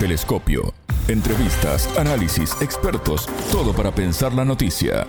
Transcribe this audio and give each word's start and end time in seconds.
Telescopio. 0.00 0.72
Entrevistas, 1.08 1.86
análisis, 1.98 2.56
expertos, 2.62 3.26
todo 3.52 3.74
para 3.74 3.94
pensar 3.94 4.32
la 4.32 4.46
noticia. 4.46 5.06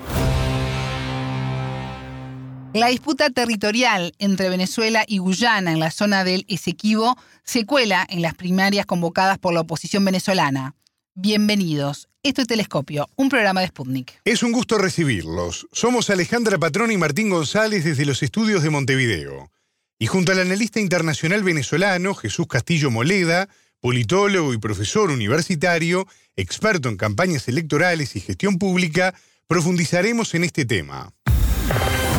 La 2.73 2.87
disputa 2.87 3.29
territorial 3.29 4.13
entre 4.19 4.49
Venezuela 4.49 5.05
y 5.07 5.19
Guyana 5.19 5.71
en 5.71 5.79
la 5.79 5.91
zona 5.91 6.25
del 6.25 6.43
Esequibo 6.49 7.17
se 7.45 7.65
cuela 7.65 8.05
en 8.09 8.21
las 8.21 8.35
primarias 8.35 8.85
convocadas 8.85 9.39
por 9.39 9.53
la 9.53 9.61
oposición 9.61 10.03
venezolana. 10.03 10.75
Bienvenidos. 11.15 12.09
Esto 12.21 12.41
es 12.41 12.49
Telescopio, 12.49 13.07
un 13.15 13.29
programa 13.29 13.61
de 13.61 13.67
Sputnik. 13.67 14.19
Es 14.25 14.43
un 14.43 14.51
gusto 14.51 14.77
recibirlos. 14.77 15.69
Somos 15.71 16.09
Alejandra 16.09 16.57
Patrón 16.57 16.91
y 16.91 16.97
Martín 16.97 17.29
González 17.29 17.85
desde 17.85 18.05
los 18.05 18.21
estudios 18.23 18.61
de 18.61 18.69
Montevideo. 18.71 19.51
Y 19.97 20.07
junto 20.07 20.33
al 20.33 20.39
analista 20.39 20.81
internacional 20.81 21.43
venezolano 21.43 22.13
Jesús 22.13 22.47
Castillo 22.47 22.91
Moleda, 22.91 23.47
politólogo 23.81 24.53
y 24.53 24.59
profesor 24.59 25.09
universitario, 25.09 26.07
experto 26.35 26.87
en 26.87 26.97
campañas 26.97 27.47
electorales 27.47 28.15
y 28.15 28.21
gestión 28.21 28.57
pública, 28.57 29.13
profundizaremos 29.47 30.33
en 30.35 30.43
este 30.43 30.65
tema. 30.65 31.11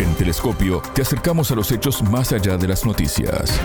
En 0.01 0.15
Telescopio 0.17 0.83
te 0.95 1.03
acercamos 1.03 1.51
a 1.53 1.55
los 1.55 1.71
hechos 1.71 2.03
más 2.03 2.33
allá 2.33 2.57
de 2.57 2.69
las 2.69 2.85
noticias. 2.85 3.61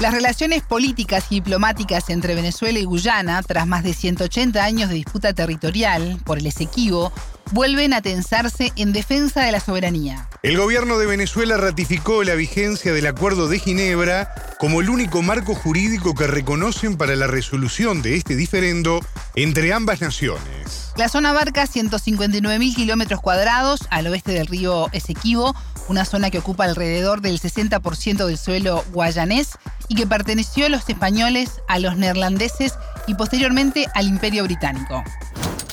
Las 0.00 0.14
relaciones 0.14 0.62
políticas 0.62 1.26
y 1.30 1.36
diplomáticas 1.36 2.08
entre 2.10 2.36
Venezuela 2.36 2.78
y 2.78 2.84
Guyana, 2.84 3.42
tras 3.42 3.66
más 3.66 3.82
de 3.82 3.94
180 3.94 4.62
años 4.64 4.88
de 4.90 4.94
disputa 4.94 5.32
territorial 5.32 6.20
por 6.24 6.38
el 6.38 6.46
Esequibo, 6.46 7.12
vuelven 7.52 7.92
a 7.92 8.02
tensarse 8.02 8.72
en 8.76 8.92
defensa 8.92 9.42
de 9.42 9.52
la 9.52 9.60
soberanía. 9.60 10.28
El 10.42 10.56
gobierno 10.56 10.98
de 10.98 11.06
Venezuela 11.06 11.56
ratificó 11.56 12.22
la 12.24 12.34
vigencia 12.34 12.92
del 12.92 13.06
Acuerdo 13.06 13.48
de 13.48 13.58
Ginebra 13.58 14.34
como 14.58 14.80
el 14.80 14.90
único 14.90 15.22
marco 15.22 15.54
jurídico 15.54 16.14
que 16.14 16.26
reconocen 16.26 16.96
para 16.96 17.16
la 17.16 17.26
resolución 17.26 18.02
de 18.02 18.16
este 18.16 18.36
diferendo 18.36 19.00
entre 19.34 19.72
ambas 19.72 20.00
naciones. 20.00 20.92
La 20.96 21.08
zona 21.08 21.30
abarca 21.30 21.64
159.000 21.64 22.74
kilómetros 22.74 23.20
cuadrados 23.20 23.80
al 23.90 24.06
oeste 24.08 24.32
del 24.32 24.48
río 24.48 24.88
Esequibo, 24.92 25.54
una 25.88 26.04
zona 26.04 26.30
que 26.30 26.38
ocupa 26.38 26.64
alrededor 26.64 27.20
del 27.20 27.40
60% 27.40 28.26
del 28.26 28.36
suelo 28.36 28.84
guayanés 28.92 29.50
y 29.88 29.94
que 29.94 30.06
perteneció 30.06 30.66
a 30.66 30.68
los 30.68 30.88
españoles, 30.88 31.50
a 31.68 31.78
los 31.78 31.96
neerlandeses 31.96 32.74
y 33.06 33.14
posteriormente 33.14 33.86
al 33.94 34.08
Imperio 34.08 34.44
Británico. 34.44 35.04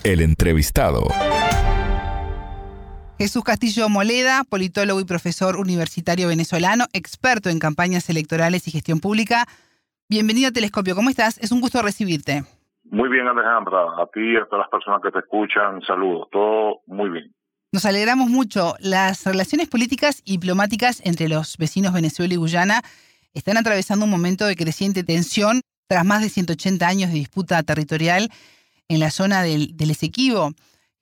El 0.04 0.22
entrevistado. 0.22 1.08
Jesús 3.18 3.46
Castillo 3.46 3.88
Moleda, 3.88 4.44
politólogo 4.44 5.00
y 5.00 5.06
profesor 5.06 5.56
universitario 5.56 6.28
venezolano, 6.28 6.86
experto 6.92 7.50
en 7.50 7.60
campañas 7.60 8.10
electorales 8.10 8.68
y 8.68 8.72
gestión 8.72 9.00
pública. 9.00 9.48
Bienvenido 10.10 10.50
a 10.50 10.52
Telescopio, 10.52 10.96
¿cómo 10.96 11.10
estás? 11.10 11.38
Es 11.38 11.54
un 11.54 11.62
gusto 11.62 11.82
recibirte. 11.82 12.44
Muy 12.84 13.08
bien, 13.08 13.26
Alejandra. 13.26 14.02
A 14.02 14.06
ti 14.14 14.20
y 14.20 14.36
a 14.36 14.46
todas 14.46 14.66
las 14.66 14.70
personas 14.70 15.00
que 15.02 15.12
te 15.12 15.20
escuchan, 15.20 15.82
saludos. 15.88 16.28
Todo 16.30 16.82
muy 16.88 17.10
bien. 17.10 17.34
Nos 17.72 17.86
alegramos 17.86 18.30
mucho. 18.30 18.76
Las 18.80 19.26
relaciones 19.26 19.70
políticas 19.70 20.22
y 20.26 20.34
diplomáticas 20.34 21.02
entre 21.06 21.30
los 21.30 21.58
vecinos 21.58 21.94
Venezuela 21.94 22.34
y 22.34 22.38
Guyana 22.38 22.82
están 23.34 23.56
atravesando 23.56 24.04
un 24.04 24.12
momento 24.12 24.46
de 24.46 24.58
creciente 24.58 25.06
tensión 25.06 25.62
tras 25.88 26.04
más 26.04 26.22
de 26.22 26.28
180 26.28 26.86
años 26.86 27.12
de 27.12 27.16
disputa 27.16 27.64
territorial 27.64 28.30
en 28.90 29.00
la 29.00 29.10
zona 29.10 29.42
del, 29.42 29.78
del 29.78 29.92
Esequibo. 29.92 30.52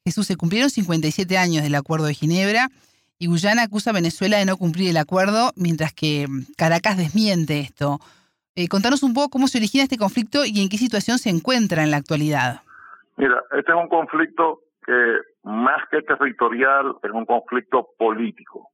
Jesús, 0.06 0.28
se 0.28 0.36
cumplieron 0.36 0.70
57 0.70 1.38
años 1.38 1.64
del 1.64 1.76
Acuerdo 1.76 2.08
de 2.08 2.14
Ginebra 2.14 2.68
y 3.18 3.28
Guyana 3.28 3.64
acusa 3.64 3.92
a 3.92 3.94
Venezuela 3.94 4.38
de 4.38 4.46
no 4.46 4.58
cumplir 4.58 4.90
el 4.90 4.98
acuerdo, 4.98 5.52
mientras 5.56 5.94
que 5.94 6.26
Caracas 6.58 6.98
desmiente 6.98 7.62
esto. 7.62 8.00
Eh, 8.58 8.68
contanos 8.68 9.02
un 9.02 9.14
poco 9.14 9.30
cómo 9.30 9.48
se 9.48 9.60
origina 9.60 9.86
este 9.86 9.98
conflicto 9.98 10.44
y 10.44 10.62
en 10.62 10.68
qué 10.68 10.76
situación 10.76 11.20
se 11.20 11.30
encuentra 11.30 11.84
en 11.84 11.92
la 11.92 11.98
actualidad. 11.98 12.64
Mira, 13.16 13.42
este 13.52 13.72
es 13.72 13.78
un 13.78 13.88
conflicto 13.88 14.60
que 14.86 15.20
más 15.44 15.82
que 15.90 16.02
territorial 16.02 16.98
es 17.02 17.12
un 17.12 17.26
conflicto 17.26 17.88
político. 17.98 18.72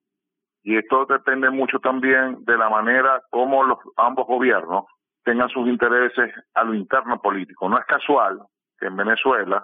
Y 0.64 0.78
esto 0.78 1.06
depende 1.06 1.52
mucho 1.52 1.78
también 1.78 2.44
de 2.44 2.58
la 2.58 2.70
manera 2.70 3.22
como 3.30 3.64
los 3.64 3.78
ambos 3.98 4.26
gobiernos 4.26 4.86
tengan 5.24 5.50
sus 5.50 5.68
intereses 5.68 6.34
a 6.56 6.64
lo 6.64 6.74
interno 6.74 7.22
político. 7.22 7.70
No 7.70 7.78
es 7.78 7.86
casual 7.86 8.40
que 8.80 8.88
en 8.88 8.98
Venezuela, 8.98 9.64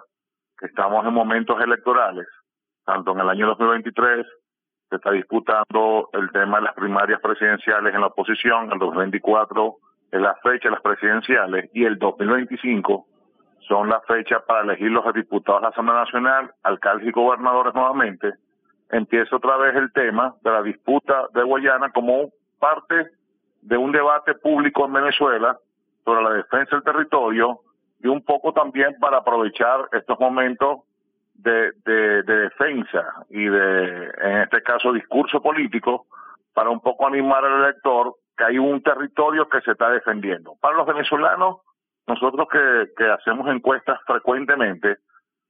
que 0.58 0.66
estamos 0.66 1.04
en 1.06 1.12
momentos 1.12 1.60
electorales, 1.60 2.26
tanto 2.84 3.12
en 3.12 3.20
el 3.20 3.28
año 3.28 3.46
2023 3.48 4.26
se 4.88 4.96
está 4.96 5.10
disputando 5.10 6.08
el 6.12 6.30
tema 6.30 6.58
de 6.58 6.64
las 6.64 6.74
primarias 6.74 7.20
presidenciales 7.20 7.94
en 7.94 8.00
la 8.00 8.06
oposición, 8.06 8.70
el 8.72 8.78
2024 8.78 9.76
es 10.12 10.20
la 10.20 10.34
fecha 10.36 10.68
de 10.68 10.74
las 10.74 10.82
presidenciales 10.82 11.70
y 11.74 11.84
el 11.84 11.98
2025 11.98 13.06
son 13.66 13.88
las 13.88 14.04
fechas 14.06 14.42
para 14.46 14.62
elegir 14.62 14.90
los 14.90 15.12
diputados 15.12 15.60
de 15.60 15.64
la 15.64 15.68
Asamblea 15.70 15.98
Nacional, 16.04 16.54
alcaldes 16.62 17.08
y 17.08 17.10
gobernadores 17.10 17.74
nuevamente, 17.74 18.34
empieza 18.90 19.36
otra 19.36 19.56
vez 19.56 19.74
el 19.74 19.92
tema 19.92 20.34
de 20.42 20.50
la 20.50 20.62
disputa 20.62 21.26
de 21.34 21.42
Guayana 21.42 21.90
como 21.90 22.30
parte 22.60 23.10
de 23.62 23.76
un 23.76 23.90
debate 23.90 24.34
público 24.34 24.86
en 24.86 24.92
Venezuela 24.92 25.58
sobre 26.04 26.22
la 26.22 26.30
defensa 26.30 26.76
del 26.76 26.84
territorio 26.84 27.60
y 28.00 28.08
un 28.08 28.22
poco 28.24 28.52
también 28.52 28.98
para 29.00 29.18
aprovechar 29.18 29.88
estos 29.92 30.18
momentos 30.20 30.80
de, 31.34 31.72
de, 31.84 32.22
de 32.22 32.36
defensa 32.40 33.24
y 33.30 33.44
de, 33.44 34.04
en 34.22 34.36
este 34.42 34.62
caso, 34.62 34.92
discurso 34.92 35.40
político 35.40 36.06
para 36.52 36.70
un 36.70 36.80
poco 36.80 37.06
animar 37.06 37.44
al 37.44 37.64
elector 37.64 38.14
que 38.36 38.44
hay 38.44 38.58
un 38.58 38.82
territorio 38.82 39.48
que 39.48 39.60
se 39.62 39.72
está 39.72 39.90
defendiendo. 39.90 40.56
Para 40.60 40.76
los 40.76 40.86
venezolanos, 40.86 41.58
nosotros 42.06 42.46
que, 42.50 42.92
que 42.96 43.10
hacemos 43.10 43.48
encuestas 43.48 43.98
frecuentemente, 44.06 44.98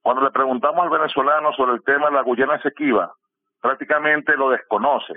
cuando 0.02 0.22
le 0.22 0.30
preguntamos 0.30 0.84
al 0.84 0.90
venezolano 0.90 1.52
sobre 1.52 1.74
el 1.74 1.82
tema 1.82 2.06
de 2.06 2.14
la 2.14 2.22
Guyana 2.22 2.56
Esequiba, 2.56 3.12
prácticamente 3.60 4.36
lo 4.36 4.50
desconoce. 4.50 5.14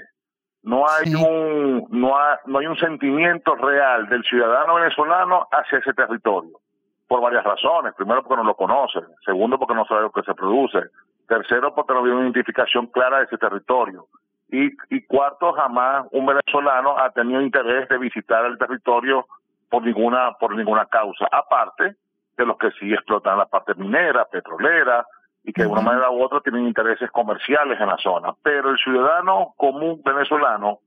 No 0.63 0.85
hay 0.89 1.13
un 1.15 1.87
no, 1.89 2.11
no 2.45 2.59
hay 2.59 2.65
un 2.65 2.77
sentimiento 2.77 3.55
real 3.55 4.09
del 4.09 4.23
ciudadano 4.23 4.75
venezolano 4.75 5.47
hacia 5.51 5.77
ese 5.77 5.93
territorio 5.93 6.59
por 7.09 7.21
varias 7.21 7.43
razones. 7.43 7.93
Primero 7.95 8.23
porque 8.23 8.37
no 8.37 8.47
lo 8.47 8.55
conoce, 8.55 8.99
segundo 9.25 9.57
porque 9.57 9.73
no 9.73 9.83
sabe 9.85 10.03
lo 10.03 10.11
que 10.11 10.21
se 10.21 10.35
produce, 10.35 10.79
tercero 11.27 11.73
porque 11.73 11.93
no 11.93 12.05
hay 12.05 12.11
una 12.11 12.21
identificación 12.21 12.87
clara 12.87 13.17
de 13.17 13.25
ese 13.25 13.37
territorio. 13.37 14.05
Y, 14.51 14.69
y 14.89 15.01
cuarto, 15.05 15.51
jamás 15.53 16.05
un 16.11 16.27
venezolano 16.27 16.97
ha 16.97 17.09
tenido 17.09 17.41
interés 17.41 17.89
de 17.89 17.97
visitar 17.97 18.45
el 18.45 18.57
territorio 18.57 19.25
por 19.69 19.83
ninguna, 19.83 20.33
por 20.39 20.55
ninguna 20.55 20.85
causa, 20.85 21.27
aparte 21.31 21.95
de 22.37 22.45
los 22.45 22.57
que 22.57 22.71
sí 22.79 22.93
explotan 22.93 23.37
la 23.37 23.47
parte 23.47 23.73
minera, 23.75 24.25
petrolera, 24.25 25.05
y 25.43 25.51
que 25.51 25.63
de 25.63 25.67
una 25.67 25.81
manera 25.81 26.11
u 26.11 26.21
otra 26.21 26.41
tienen 26.41 26.67
intereses 26.67 27.09
comerciales 27.11 27.79
en 27.79 27.87
la 27.87 27.97
zona. 27.97 28.33
Pero 28.43 28.69
el 28.69 28.77
ciudadano 28.77 29.53
común 29.57 30.01
venezolano, 30.05 30.79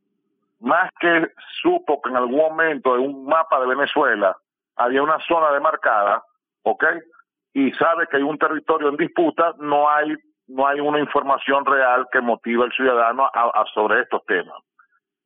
más 0.61 0.88
que 1.00 1.32
supo 1.62 2.00
que 2.00 2.11
en 2.11 2.16
algún 2.16 2.38
momento 2.38 2.94
en 2.94 3.03
un 3.03 3.27
mapa 3.27 3.59
de 3.61 3.66
Venezuela 3.66 4.37
había 4.84 5.03
una 5.03 5.19
zona 5.26 5.53
demarcada, 5.53 6.22
¿ok? 6.62 6.84
Y 7.54 7.72
sabe 7.72 8.06
que 8.09 8.16
hay 8.16 8.22
un 8.22 8.38
territorio 8.38 8.88
en 8.88 8.97
disputa, 8.97 9.54
no 9.59 9.88
hay 9.88 10.15
no 10.48 10.66
hay 10.66 10.81
una 10.81 10.98
información 10.98 11.65
real 11.65 12.06
que 12.12 12.20
motive 12.20 12.65
al 12.65 12.72
ciudadano 12.72 13.25
a, 13.32 13.65
sobre 13.72 14.03
estos 14.03 14.25
temas. 14.26 14.59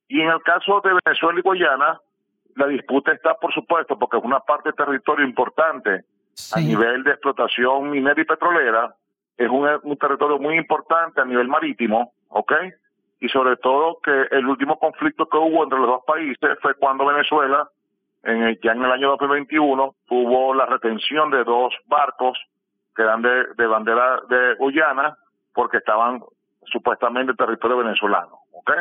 Y 0.08 0.20
en 0.20 0.28
el 0.28 0.42
caso 0.42 0.80
de 0.84 0.98
Venezuela 1.04 1.38
y 1.38 1.42
Guayana, 1.42 2.00
la 2.54 2.66
disputa 2.68 3.12
está, 3.12 3.34
por 3.34 3.52
supuesto, 3.52 3.98
porque 3.98 4.18
es 4.18 4.24
una 4.24 4.40
parte 4.40 4.70
de 4.70 4.74
territorio 4.74 5.26
importante 5.26 6.04
a 6.52 6.60
nivel 6.60 7.02
de 7.02 7.12
explotación 7.12 7.90
minera 7.90 8.20
y 8.20 8.24
petrolera, 8.24 8.94
es 9.36 9.48
un, 9.48 9.68
un, 9.82 9.96
territorio 9.96 10.38
muy 10.38 10.56
importante 10.56 11.20
a 11.20 11.24
nivel 11.24 11.48
marítimo, 11.48 12.12
¿ok? 12.28 12.52
Y 13.20 13.28
sobre 13.28 13.56
todo 13.56 13.98
que 14.02 14.28
el 14.30 14.46
último 14.46 14.78
conflicto 14.78 15.28
que 15.28 15.38
hubo 15.38 15.64
entre 15.64 15.78
los 15.78 15.88
dos 15.88 16.02
países 16.06 16.58
fue 16.60 16.74
cuando 16.74 17.06
Venezuela, 17.06 17.68
en 18.26 18.42
el, 18.42 18.60
ya 18.62 18.72
en 18.72 18.84
el 18.84 18.90
año 18.90 19.10
2021, 19.10 19.94
tuvo 20.06 20.54
la 20.54 20.66
retención 20.66 21.30
de 21.30 21.44
dos 21.44 21.72
barcos 21.86 22.38
que 22.94 23.02
eran 23.02 23.22
de, 23.22 23.54
de 23.56 23.66
bandera 23.66 24.20
de 24.28 24.54
Guyana 24.56 25.16
porque 25.54 25.78
estaban 25.78 26.20
supuestamente 26.64 27.30
en 27.30 27.36
territorio 27.36 27.78
venezolano, 27.78 28.40
¿ok? 28.52 28.72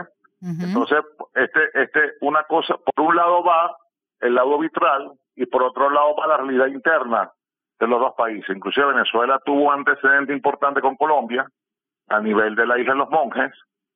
Entonces, 0.42 1.00
este, 1.34 1.60
este, 1.74 2.00
una 2.22 2.44
cosa, 2.44 2.76
por 2.78 3.06
un 3.06 3.16
lado 3.16 3.44
va 3.44 3.76
el 4.20 4.36
lado 4.36 4.60
vitral 4.60 5.14
y 5.36 5.46
por 5.48 5.64
otro 5.64 5.90
lado 5.90 6.16
va 6.16 6.28
la 6.28 6.38
realidad 6.38 6.68
interna 6.68 7.32
de 7.80 7.88
los 7.88 8.00
dos 8.00 8.14
países. 8.16 8.56
Inclusive 8.56 8.88
Venezuela 8.88 9.40
tuvo 9.44 9.70
un 9.70 9.74
antecedente 9.74 10.34
importante 10.34 10.82
con 10.82 10.98
Colombia 10.98 11.48
a 12.10 12.20
nivel 12.20 12.56
de 12.56 12.68
la 12.68 12.78
isla 12.78 12.94
de 12.94 13.00
los 13.00 13.10
monjes, 13.10 13.52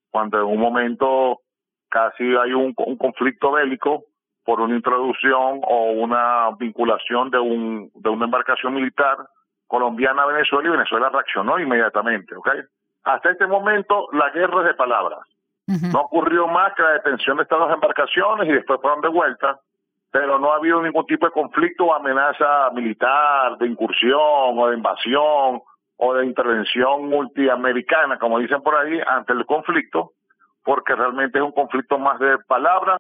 cuando 0.10 0.40
en 0.40 0.46
un 0.46 0.60
momento 0.60 1.42
casi 1.88 2.24
hay 2.24 2.54
un, 2.54 2.74
un 2.78 2.98
conflicto 2.98 3.52
bélico 3.52 4.06
por 4.44 4.62
una 4.62 4.76
introducción 4.76 5.62
o 5.64 5.92
una 5.92 6.50
vinculación 6.58 7.30
de 7.30 7.40
un 7.40 7.92
de 7.96 8.10
una 8.10 8.26
embarcación 8.26 8.74
militar 8.74 9.18
colombiana 9.68 10.24
a 10.24 10.28
Venezuela 10.28 10.68
y 10.68 10.72
Venezuela 10.72 11.10
reaccionó 11.10 11.60
inmediatamente, 11.60 12.36
¿ok? 12.36 12.50
Hasta 13.04 13.32
este 13.32 13.48
momento 13.48 14.08
la 14.14 14.30
guerra 14.32 14.62
es 14.62 14.68
de 14.68 14.74
palabras. 14.74 15.20
No 15.68 16.02
ocurrió 16.02 16.48
más 16.48 16.74
que 16.74 16.82
la 16.82 16.94
detención 16.94 17.38
de 17.38 17.44
estas 17.44 17.60
dos 17.60 17.72
embarcaciones 17.72 18.50
y 18.50 18.54
después 18.54 18.82
fueron 18.82 19.02
de 19.02 19.10
vuelta 19.10 19.60
pero 20.12 20.40
no 20.40 20.52
ha 20.52 20.58
habido 20.58 20.82
ningún 20.82 21.06
tipo 21.06 21.26
de 21.26 21.32
conflicto 21.32 21.86
o 21.86 21.94
amenaza 21.94 22.70
militar, 22.74 23.58
de 23.58 23.68
incursión 23.68 24.20
o 24.58 24.68
de 24.68 24.76
invasión 24.76 25.62
o 25.98 26.14
de 26.14 26.26
intervención 26.26 27.10
multiamericana, 27.10 28.18
como 28.18 28.40
dicen 28.40 28.62
por 28.62 28.76
ahí, 28.76 29.00
ante 29.06 29.34
el 29.34 29.46
conflicto, 29.46 30.14
porque 30.64 30.96
realmente 30.96 31.38
es 31.38 31.44
un 31.44 31.52
conflicto 31.52 32.00
más 32.00 32.20
de 32.20 32.38
palabra 32.48 32.98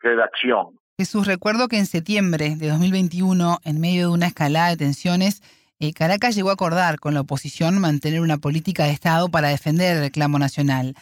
que 0.00 0.08
de 0.08 0.22
acción. 0.22 0.78
Jesús, 0.98 1.26
recuerdo 1.26 1.68
que 1.68 1.78
en 1.78 1.86
septiembre 1.86 2.56
de 2.56 2.68
2021, 2.68 3.58
en 3.64 3.80
medio 3.80 4.08
de 4.08 4.14
una 4.14 4.26
escalada 4.28 4.70
de 4.70 4.78
tensiones, 4.78 5.42
eh, 5.78 5.92
Caracas 5.92 6.34
llegó 6.34 6.48
a 6.48 6.54
acordar 6.54 6.98
con 6.98 7.12
la 7.12 7.20
oposición 7.20 7.78
mantener 7.80 8.22
una 8.22 8.38
política 8.38 8.84
de 8.84 8.92
Estado 8.92 9.28
para 9.28 9.48
defender 9.48 9.96
el 9.96 10.02
reclamo 10.04 10.38
nacional. 10.38 10.94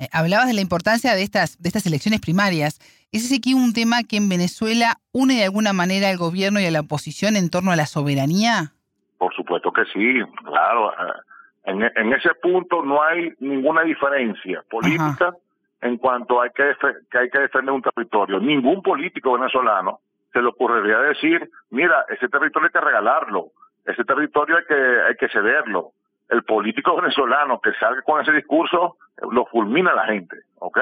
Eh, 0.00 0.08
hablabas 0.12 0.48
de 0.48 0.54
la 0.54 0.62
importancia 0.62 1.14
de 1.14 1.22
estas, 1.22 1.62
de 1.62 1.68
estas 1.68 1.86
elecciones 1.86 2.20
primarias. 2.20 2.80
¿Es 3.12 3.24
ese 3.24 3.36
aquí 3.36 3.54
un 3.54 3.72
tema 3.72 4.02
que 4.02 4.16
en 4.16 4.28
Venezuela 4.28 4.96
une 5.12 5.36
de 5.36 5.44
alguna 5.44 5.72
manera 5.72 6.08
al 6.08 6.16
gobierno 6.16 6.58
y 6.58 6.66
a 6.66 6.72
la 6.72 6.80
oposición 6.80 7.36
en 7.36 7.48
torno 7.48 7.70
a 7.70 7.76
la 7.76 7.86
soberanía? 7.86 8.72
Por 9.16 9.32
supuesto 9.32 9.72
que 9.72 9.84
sí, 9.84 10.20
claro. 10.44 10.90
Eh, 10.90 11.22
en, 11.66 12.12
ese 12.12 12.34
punto 12.42 12.84
no 12.84 13.02
hay 13.02 13.32
ninguna 13.38 13.82
diferencia 13.82 14.62
política 14.68 15.36
en 15.80 15.98
cuanto 15.98 16.40
a 16.40 16.48
que, 16.48 16.74
que 17.10 17.18
hay 17.18 17.30
que 17.30 17.38
defender 17.38 17.74
un 17.74 17.82
territorio. 17.82 18.40
Ningún 18.40 18.82
político 18.82 19.34
venezolano 19.34 20.00
se 20.32 20.42
le 20.42 20.48
ocurriría 20.48 20.98
decir, 20.98 21.48
mira, 21.70 22.04
ese 22.08 22.28
territorio 22.28 22.66
hay 22.66 22.72
que 22.72 22.86
regalarlo, 22.86 23.52
ese 23.84 24.04
territorio 24.04 24.56
hay 24.58 24.64
que, 24.64 25.00
hay 25.08 25.14
que 25.16 25.28
cederlo. 25.28 25.92
El 26.28 26.42
político 26.42 26.96
venezolano 26.96 27.60
que 27.60 27.72
salga 27.74 28.02
con 28.02 28.20
ese 28.20 28.32
discurso 28.32 28.96
lo 29.30 29.46
fulmina 29.46 29.94
la 29.94 30.06
gente, 30.06 30.36
¿ok? 30.58 30.78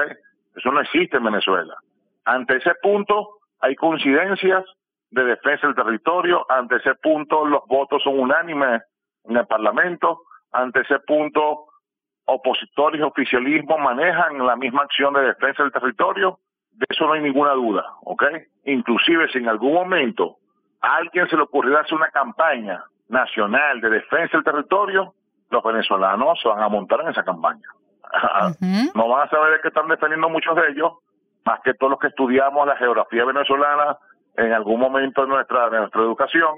Eso 0.55 0.71
no 0.71 0.81
existe 0.81 1.17
en 1.17 1.23
Venezuela. 1.23 1.75
Ante 2.25 2.57
ese 2.57 2.73
punto 2.81 3.37
hay 3.59 3.75
coincidencias 3.75 4.65
de 5.11 5.23
defensa 5.23 5.67
del 5.67 5.75
territorio, 5.75 6.45
ante 6.49 6.77
ese 6.77 6.95
punto 6.95 7.45
los 7.45 7.61
votos 7.67 8.01
son 8.03 8.19
unánimes 8.19 8.81
en 9.23 9.37
el 9.37 9.45
Parlamento, 9.45 10.23
ante 10.51 10.81
ese 10.81 10.99
punto 10.99 11.67
opositores 12.25 12.99
y 12.99 13.03
oficialismo 13.03 13.77
manejan 13.77 14.37
la 14.45 14.55
misma 14.55 14.83
acción 14.83 15.13
de 15.13 15.21
defensa 15.21 15.63
del 15.63 15.71
territorio, 15.71 16.39
de 16.71 16.85
eso 16.89 17.05
no 17.05 17.13
hay 17.13 17.21
ninguna 17.21 17.51
duda, 17.53 17.85
¿ok? 18.03 18.23
Inclusive 18.65 19.29
si 19.29 19.37
en 19.37 19.47
algún 19.47 19.73
momento 19.73 20.37
a 20.81 20.97
alguien 20.97 21.27
se 21.29 21.37
le 21.37 21.43
ocurriera 21.43 21.81
hacer 21.81 21.95
una 21.95 22.09
campaña 22.09 22.83
nacional 23.07 23.79
de 23.81 23.89
defensa 23.89 24.37
del 24.37 24.43
territorio, 24.43 25.13
los 25.49 25.63
venezolanos 25.63 26.39
se 26.41 26.49
van 26.49 26.61
a 26.61 26.69
montar 26.69 27.01
en 27.01 27.09
esa 27.09 27.23
campaña. 27.23 27.67
No 28.95 29.09
van 29.09 29.27
a 29.27 29.29
saber 29.29 29.61
que 29.61 29.69
están 29.69 29.87
defendiendo 29.87 30.29
muchos 30.29 30.55
de 30.55 30.69
ellos, 30.69 30.93
más 31.43 31.59
que 31.61 31.73
todos 31.73 31.91
los 31.91 31.99
que 31.99 32.07
estudiamos 32.07 32.65
la 32.65 32.77
geografía 32.77 33.25
venezolana 33.25 33.97
en 34.37 34.53
algún 34.53 34.79
momento 34.79 35.21
de 35.21 35.27
nuestra, 35.27 35.69
de 35.69 35.79
nuestra 35.79 36.01
educación, 36.01 36.55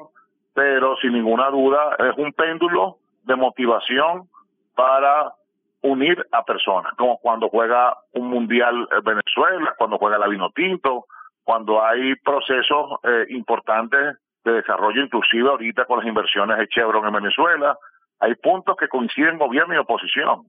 pero 0.54 0.96
sin 0.98 1.14
ninguna 1.14 1.50
duda 1.50 1.96
es 2.00 2.18
un 2.18 2.34
péndulo 2.34 2.98
de 3.24 3.36
motivación 3.36 4.30
para 4.76 5.34
unir 5.82 6.26
a 6.32 6.44
personas, 6.44 6.94
como 6.98 7.18
cuando 7.20 7.50
juega 7.50 7.96
un 8.14 8.30
mundial 8.30 8.88
Venezuela, 9.04 9.76
cuando 9.78 9.98
juega 9.98 10.18
la 10.18 10.28
vino 10.28 10.50
tinto, 10.52 11.06
cuando 11.44 11.84
hay 11.84 12.16
procesos 12.16 13.00
eh, 13.04 13.26
importantes 13.30 14.18
de 14.44 14.52
desarrollo, 14.52 15.04
inclusive 15.04 15.50
ahorita 15.50 15.86
con 15.86 16.00
las 16.00 16.08
inversiones 16.08 16.58
de 16.58 16.68
Chevron 16.68 17.06
en 17.06 17.14
Venezuela, 17.14 17.78
hay 18.20 18.36
puntos 18.36 18.76
que 18.78 18.88
coinciden 18.88 19.38
gobierno 19.38 19.76
y 19.76 19.78
oposición. 19.78 20.44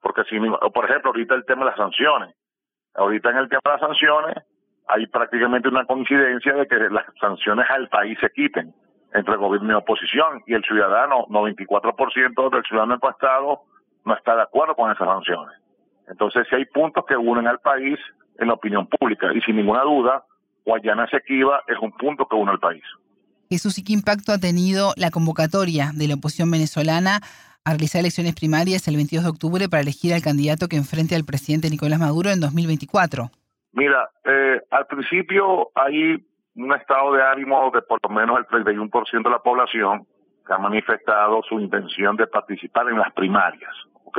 Porque 0.00 0.24
si, 0.24 0.38
por 0.38 0.84
ejemplo, 0.84 1.10
ahorita 1.10 1.34
el 1.34 1.44
tema 1.44 1.64
de 1.64 1.70
las 1.70 1.76
sanciones. 1.76 2.34
Ahorita 2.94 3.30
en 3.30 3.36
el 3.36 3.48
tema 3.48 3.60
de 3.64 3.70
las 3.70 3.80
sanciones 3.80 4.36
hay 4.88 5.06
prácticamente 5.06 5.68
una 5.68 5.84
coincidencia 5.84 6.54
de 6.54 6.66
que 6.66 6.76
las 6.90 7.04
sanciones 7.20 7.66
al 7.70 7.88
país 7.88 8.18
se 8.20 8.30
quiten 8.30 8.74
entre 9.12 9.36
gobierno 9.36 9.72
y 9.72 9.76
oposición 9.76 10.42
y 10.46 10.54
el 10.54 10.64
ciudadano, 10.64 11.26
94% 11.26 12.50
del 12.50 12.64
ciudadano 12.64 12.94
encuestado 12.94 13.62
no 14.10 14.16
está 14.16 14.34
de 14.34 14.42
acuerdo 14.42 14.74
con 14.74 14.90
esas 14.90 15.06
sanciones. 15.06 15.56
Entonces, 16.08 16.44
si 16.50 16.56
hay 16.56 16.64
puntos 16.66 17.04
que 17.06 17.16
unen 17.16 17.46
al 17.46 17.60
país 17.60 17.98
en 18.38 18.48
la 18.48 18.54
opinión 18.54 18.88
pública 18.88 19.32
y 19.32 19.40
sin 19.42 19.56
ninguna 19.56 19.82
duda, 19.82 20.24
Guayana 20.66 21.04
Esequiba 21.04 21.62
es 21.68 21.78
un 21.80 21.92
punto 21.92 22.26
que 22.26 22.34
une 22.34 22.50
al 22.50 22.58
país. 22.58 22.82
Jesús, 23.48 23.78
¿y 23.78 23.84
qué 23.84 23.92
impacto 23.92 24.32
ha 24.32 24.38
tenido 24.38 24.92
la 24.96 25.10
convocatoria 25.10 25.90
de 25.94 26.08
la 26.08 26.14
oposición 26.14 26.50
venezolana 26.50 27.20
a 27.64 27.70
realizar 27.70 28.00
elecciones 28.00 28.34
primarias 28.34 28.88
el 28.88 28.96
22 28.96 29.24
de 29.24 29.30
octubre 29.30 29.68
para 29.68 29.82
elegir 29.82 30.12
al 30.12 30.22
candidato 30.22 30.66
que 30.66 30.76
enfrente 30.76 31.14
al 31.14 31.24
presidente 31.24 31.70
Nicolás 31.70 32.00
Maduro 32.00 32.30
en 32.30 32.40
2024? 32.40 33.30
Mira, 33.72 34.10
eh, 34.24 34.60
al 34.70 34.86
principio 34.86 35.70
hay 35.74 36.24
un 36.56 36.72
estado 36.74 37.12
de 37.12 37.22
ánimo 37.22 37.70
de 37.72 37.82
por 37.82 38.00
lo 38.02 38.08
menos 38.08 38.38
el 38.38 38.46
31% 38.46 39.22
de 39.22 39.30
la 39.30 39.38
población 39.38 40.06
que 40.46 40.52
ha 40.52 40.58
manifestado 40.58 41.42
su 41.48 41.60
intención 41.60 42.16
de 42.16 42.26
participar 42.26 42.88
en 42.88 42.98
las 42.98 43.12
primarias, 43.12 43.72
¿ok? 44.10 44.18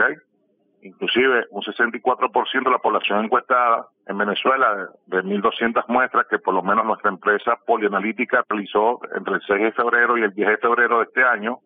Inclusive 0.84 1.46
un 1.52 1.62
64% 1.62 2.64
de 2.64 2.72
la 2.72 2.80
población 2.80 3.26
encuestada 3.26 3.88
en 4.08 4.18
Venezuela, 4.18 4.90
de 5.06 5.24
1.200 5.24 5.84
muestras 5.88 6.26
que 6.28 6.40
por 6.40 6.56
lo 6.56 6.64
menos 6.64 6.86
nuestra 6.86 7.10
empresa 7.10 7.56
polianalítica 7.68 8.44
realizó 8.50 9.00
entre 9.16 9.36
el 9.36 9.42
6 9.46 9.62
de 9.62 9.72
febrero 9.74 10.18
y 10.18 10.24
el 10.24 10.34
10 10.34 10.48
de 10.50 10.58
febrero 10.58 10.98
de 10.98 11.04
este 11.04 11.24
año, 11.24 11.60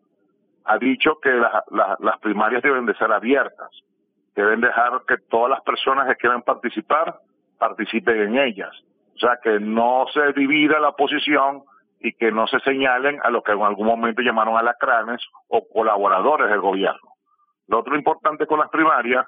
ha 0.65 0.77
dicho 0.77 1.19
que 1.21 1.31
las 1.31 2.19
primarias 2.21 2.61
deben 2.61 2.85
de 2.85 2.95
ser 2.95 3.11
abiertas, 3.11 3.69
deben 4.35 4.59
dejar 4.59 5.03
que 5.07 5.17
todas 5.29 5.51
las 5.51 5.61
personas 5.61 6.07
que 6.07 6.15
quieran 6.15 6.41
participar 6.41 7.19
participen 7.57 8.19
en 8.19 8.37
ellas. 8.39 8.71
O 9.15 9.19
sea, 9.19 9.39
que 9.41 9.59
no 9.61 10.07
se 10.13 10.33
divida 10.33 10.79
la 10.79 10.89
oposición 10.89 11.63
y 12.01 12.11
que 12.13 12.31
no 12.31 12.47
se 12.47 12.59
señalen 12.59 13.19
a 13.23 13.29
los 13.29 13.43
que 13.43 13.53
en 13.53 13.61
algún 13.61 13.87
momento 13.87 14.21
llamaron 14.21 14.57
alacranes 14.57 15.21
o 15.47 15.65
colaboradores 15.71 16.49
del 16.49 16.59
gobierno. 16.59 17.14
Lo 17.67 17.79
otro 17.79 17.95
importante 17.95 18.45
con 18.45 18.59
las 18.59 18.69
primarias 18.69 19.25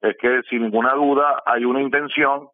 es 0.00 0.16
que 0.18 0.42
sin 0.48 0.62
ninguna 0.62 0.94
duda 0.94 1.42
hay 1.46 1.64
una 1.64 1.82
intención 1.82 2.48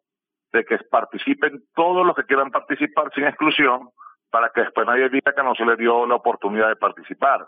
de 0.51 0.63
que 0.63 0.77
participen 0.89 1.63
todos 1.75 2.05
los 2.05 2.15
que 2.15 2.23
quieran 2.23 2.51
participar 2.51 3.11
sin 3.13 3.25
exclusión 3.25 3.89
para 4.31 4.49
que 4.49 4.61
después 4.61 4.87
nadie 4.87 5.09
diga 5.09 5.33
que 5.33 5.43
no 5.43 5.53
se 5.55 5.65
le 5.65 5.75
dio 5.75 6.05
la 6.05 6.15
oportunidad 6.15 6.69
de 6.69 6.75
participar. 6.75 7.45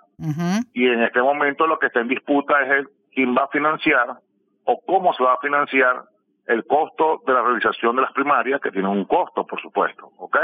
Y 0.73 0.87
en 0.87 1.03
este 1.03 1.21
momento 1.21 1.67
lo 1.67 1.79
que 1.79 1.87
está 1.87 2.01
en 2.01 2.07
disputa 2.07 2.61
es 2.63 2.69
el 2.71 2.89
quién 3.11 3.35
va 3.35 3.45
a 3.45 3.47
financiar 3.49 4.19
o 4.65 4.81
cómo 4.85 5.13
se 5.13 5.23
va 5.23 5.33
a 5.33 5.39
financiar 5.39 6.03
el 6.45 6.65
costo 6.65 7.21
de 7.25 7.33
la 7.33 7.41
realización 7.41 7.95
de 7.95 8.03
las 8.03 8.13
primarias, 8.13 8.61
que 8.61 8.71
tiene 8.71 8.87
un 8.87 9.05
costo, 9.05 9.45
por 9.45 9.61
supuesto, 9.61 10.11
¿ok? 10.17 10.37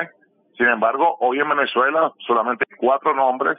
Sin 0.58 0.68
embargo, 0.68 1.18
hoy 1.20 1.40
en 1.40 1.48
Venezuela 1.50 2.12
solamente 2.26 2.66
hay 2.70 2.78
cuatro 2.78 3.14
nombres 3.14 3.58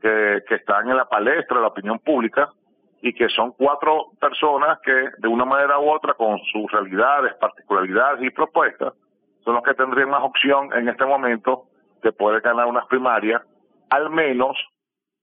que, 0.00 0.42
que 0.46 0.56
están 0.56 0.88
en 0.90 0.96
la 0.96 1.06
palestra 1.06 1.56
de 1.56 1.62
la 1.62 1.68
opinión 1.68 1.98
pública 1.98 2.50
y 3.00 3.12
que 3.12 3.28
son 3.28 3.52
cuatro 3.52 4.10
personas 4.20 4.78
que 4.80 5.10
de 5.18 5.28
una 5.28 5.44
manera 5.44 5.78
u 5.78 5.90
otra 5.90 6.14
con 6.14 6.38
sus 6.52 6.70
realidades, 6.72 7.34
particularidades 7.34 8.22
y 8.22 8.30
propuestas 8.30 8.94
son 9.44 9.54
los 9.54 9.62
que 9.62 9.74
tendrían 9.74 10.10
más 10.10 10.22
opción 10.22 10.70
en 10.74 10.88
este 10.88 11.04
momento 11.04 11.64
de 12.02 12.12
poder 12.12 12.40
ganar 12.40 12.66
unas 12.66 12.86
primarias, 12.86 13.42
al 13.90 14.10
menos 14.10 14.56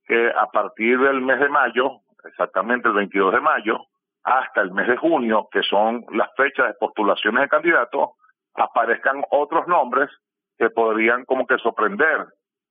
que 0.06 0.32
a 0.32 0.48
partir 0.48 1.00
del 1.00 1.22
mes 1.22 1.40
de 1.40 1.50
mayo, 1.50 2.02
exactamente 2.24 2.88
el 2.88 2.96
22 2.96 3.34
de 3.34 3.42
mayo, 3.42 3.80
hasta 4.24 4.62
el 4.62 4.72
mes 4.72 4.88
de 4.88 4.98
junio, 4.98 5.48
que 5.52 5.62
son 5.64 6.04
las 6.12 6.30
fechas 6.36 6.68
de 6.68 6.74
postulaciones 6.74 7.42
de 7.42 7.50
candidatos, 7.50 8.10
aparezcan 8.56 9.24
otros 9.30 9.68
nombres 9.68 10.10
que 10.58 10.70
podrían 10.70 11.26
como 11.26 11.46
que 11.46 11.58
sorprender 11.58 12.26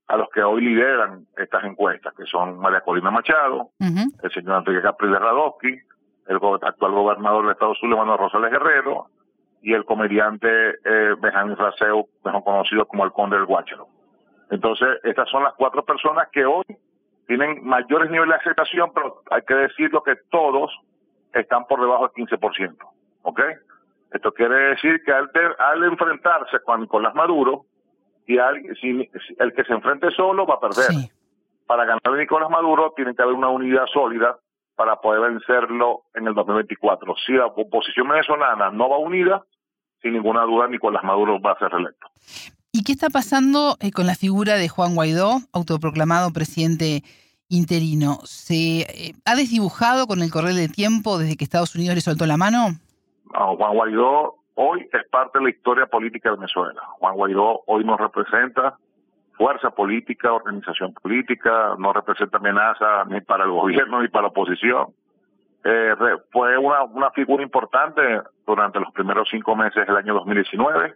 a 0.07 0.17
los 0.17 0.29
que 0.31 0.43
hoy 0.43 0.63
lideran 0.63 1.27
estas 1.37 1.65
encuestas, 1.65 2.13
que 2.15 2.25
son 2.27 2.59
María 2.59 2.83
Corina 2.83 3.11
Machado, 3.11 3.71
el 3.79 4.31
señor 4.33 4.59
Enrique 4.59 4.83
Capriles 4.83 5.19
Radowski, 5.19 5.79
el 6.27 6.39
actual 6.63 6.93
gobernador 6.93 7.43
del 7.43 7.53
Estado 7.53 7.75
Zulia, 7.81 7.97
Manuel 7.97 8.19
Rosales 8.19 8.51
Guerrero, 8.51 9.07
y 9.63 9.73
el 9.73 9.85
comediante 9.87 10.49
eh, 10.85 11.15
Benjamín 11.19 11.57
Fraseo, 11.57 12.07
mejor 12.23 12.45
conocido 12.45 12.87
como 12.87 13.05
el 13.05 13.13
Conde 13.13 13.37
del 13.37 13.47
Guácharo. 13.47 13.89
Entonces, 14.51 14.89
estas 15.05 15.29
son 15.31 15.43
las 15.43 15.55
cuatro 15.55 15.83
personas 15.85 16.29
que 16.33 16.45
hoy 16.45 16.65
tienen 17.27 17.65
mayores 17.65 18.11
niveles 18.11 18.37
de 18.37 18.41
aceptación, 18.41 18.93
pero 18.95 19.23
hay 19.31 19.41
que 19.43 19.55
decirlo 19.55 20.03
que 20.03 20.17
todos 20.31 20.71
están 21.33 21.65
por 21.67 21.81
debajo 21.81 22.11
del 22.15 22.27
15%. 22.27 22.77
¿Ok? 23.23 23.41
Esto 24.13 24.33
quiere 24.33 24.55
decir 24.55 25.03
que 25.03 25.13
al, 25.13 25.31
al 25.59 25.85
enfrentarse 25.85 26.61
con 26.61 26.83
Nicolás 26.83 27.15
Maduro, 27.15 27.65
y 28.27 28.37
si, 28.81 29.11
el 29.39 29.53
que 29.55 29.65
se 29.65 29.73
enfrente 29.73 30.11
solo 30.11 30.47
va 30.47 30.55
a 30.55 30.61
perder. 30.61 31.11
Para 31.67 31.85
ganar 31.85 32.01
a 32.05 32.17
Nicolás 32.17 32.51
Maduro 32.51 32.93
tiene 32.95 33.15
que 33.15 33.23
haber 33.23 33.35
una 33.35 33.49
unidad 33.49 33.87
sólida 33.93 34.39
para 34.77 35.01
poder 35.01 35.33
vencerlo 35.33 36.03
en 36.15 36.27
el 36.27 36.35
2024. 36.35 37.15
Si 37.27 37.33
la 37.33 37.47
oposición 37.47 38.09
venezolana 38.09 38.71
no 38.71 38.89
va 38.89 38.99
unida, 38.99 39.45
sin 40.03 40.15
ninguna 40.15 40.43
duda 40.43 40.69
Nicolás 40.69 41.03
Maduro 41.05 41.41
va 41.41 41.53
a 41.53 41.59
ser 41.59 41.71
reelecto. 41.71 42.07
¿Y 42.73 42.83
qué 42.83 42.93
está 42.93 43.09
pasando 43.09 43.77
eh, 43.81 43.93
con 43.93 44.07
la 44.07 44.17
figura 44.17 44.57
de 44.57 44.69
Juan 44.69 44.95
Guaidó, 44.95 45.39
autoproclamado 45.53 46.33
presidente 46.33 47.03
interino? 47.49 48.19
¿Se 48.25 48.81
eh, 48.81 49.15
ha 49.25 49.37
desdibujado 49.37 50.07
con 50.07 50.23
el 50.23 50.31
correr 50.33 50.55
del 50.55 50.73
tiempo 50.73 51.19
desde 51.19 51.37
que 51.37 51.45
Estados 51.45 51.75
Unidos 51.77 51.95
le 51.95 52.01
soltó 52.01 52.27
la 52.27 52.37
mano? 52.37 52.81
Juan 53.33 53.75
Guaidó 53.75 54.44
hoy 54.55 54.89
es 54.93 55.09
parte 55.09 55.39
de 55.39 55.45
la 55.45 55.51
historia 55.51 55.87
política 55.87 56.31
de 56.31 56.37
Venezuela. 56.37 56.83
Juan 56.99 57.15
Guaidó 57.15 57.63
hoy 57.67 57.85
nos 57.85 57.99
representa 57.99 58.77
fuerza 59.37 59.71
política, 59.71 60.33
organización 60.33 60.95
política, 60.95 61.75
no 61.79 61.93
representa 61.93 62.39
amenaza 62.39 63.05
ni 63.07 63.21
para 63.21 63.45
el 63.45 63.51
gobierno 63.51 64.01
ni 64.01 64.09
para 64.09 64.23
la 64.23 64.29
oposición. 64.29 64.89
Eh, 65.65 65.95
fue 66.31 66.57
una, 66.59 66.85
una 66.85 67.11
figura 67.11 67.43
importante 67.43 68.21
durante 68.47 68.79
los 68.81 68.93
primeros 68.93 69.29
cinco 69.31 69.57
meses 69.57 69.87
del 69.87 69.97
año 69.97 70.15
2019, 70.15 70.95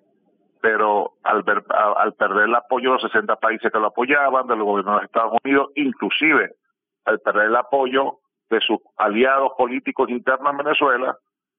pero 0.61 1.15
al, 1.25 1.43
ver, 1.43 1.65
al 1.97 2.13
perder 2.15 2.45
el 2.45 2.55
apoyo 2.55 2.91
de 2.91 2.95
los 2.95 3.11
60 3.11 3.37
países 3.37 3.73
que 3.73 3.79
lo 3.79 3.87
apoyaban, 3.87 4.47
del 4.47 4.63
gobierno 4.63 4.93
de 4.93 4.97
los 4.99 5.05
Estados 5.07 5.39
Unidos, 5.43 5.71
inclusive 5.75 6.55
al 7.07 7.19
perder 7.21 7.47
el 7.47 7.57
apoyo 7.57 8.19
de 8.51 8.61
sus 8.61 8.79
aliados 8.97 9.53
políticos 9.57 10.11
internos 10.11 10.53
en 10.53 10.59
Venezuela, 10.59 11.17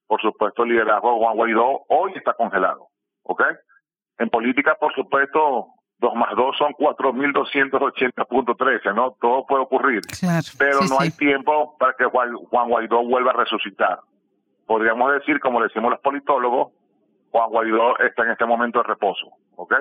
por 0.10 0.20
supuesto 0.22 0.64
el 0.64 0.70
liderazgo 0.70 1.14
de 1.14 1.20
Juan 1.20 1.38
Guaidó 1.38 1.86
hoy 1.88 2.12
está 2.16 2.34
congelado, 2.34 2.88
¿ok? 3.22 3.44
En 4.18 4.32
política, 4.32 4.76
por 4.80 4.92
supuesto, 4.96 5.68
dos 6.00 6.16
más 6.16 6.36
dos 6.36 6.58
son 6.58 6.74
4.280.13, 6.74 8.96
¿no? 8.96 9.16
Todo 9.22 9.46
puede 9.46 9.62
ocurrir, 9.62 10.02
pero 10.58 10.80
no 10.90 11.00
hay 11.00 11.12
tiempo 11.12 11.78
para 11.78 11.94
que 11.94 12.06
Juan 12.06 12.70
Guaidó 12.70 13.06
vuelva 13.06 13.30
a 13.32 13.36
resucitar. 13.36 14.00
Podríamos 14.66 15.14
decir, 15.14 15.40
como 15.40 15.62
decimos 15.62 15.92
los 15.92 16.00
politólogos, 16.00 16.74
Juan 17.30 17.52
Guaidó 17.52 18.00
está 18.00 18.24
en 18.24 18.32
este 18.32 18.48
momento 18.48 18.80
de 18.80 18.88
reposo, 18.88 19.28
¿ok? 19.58 19.76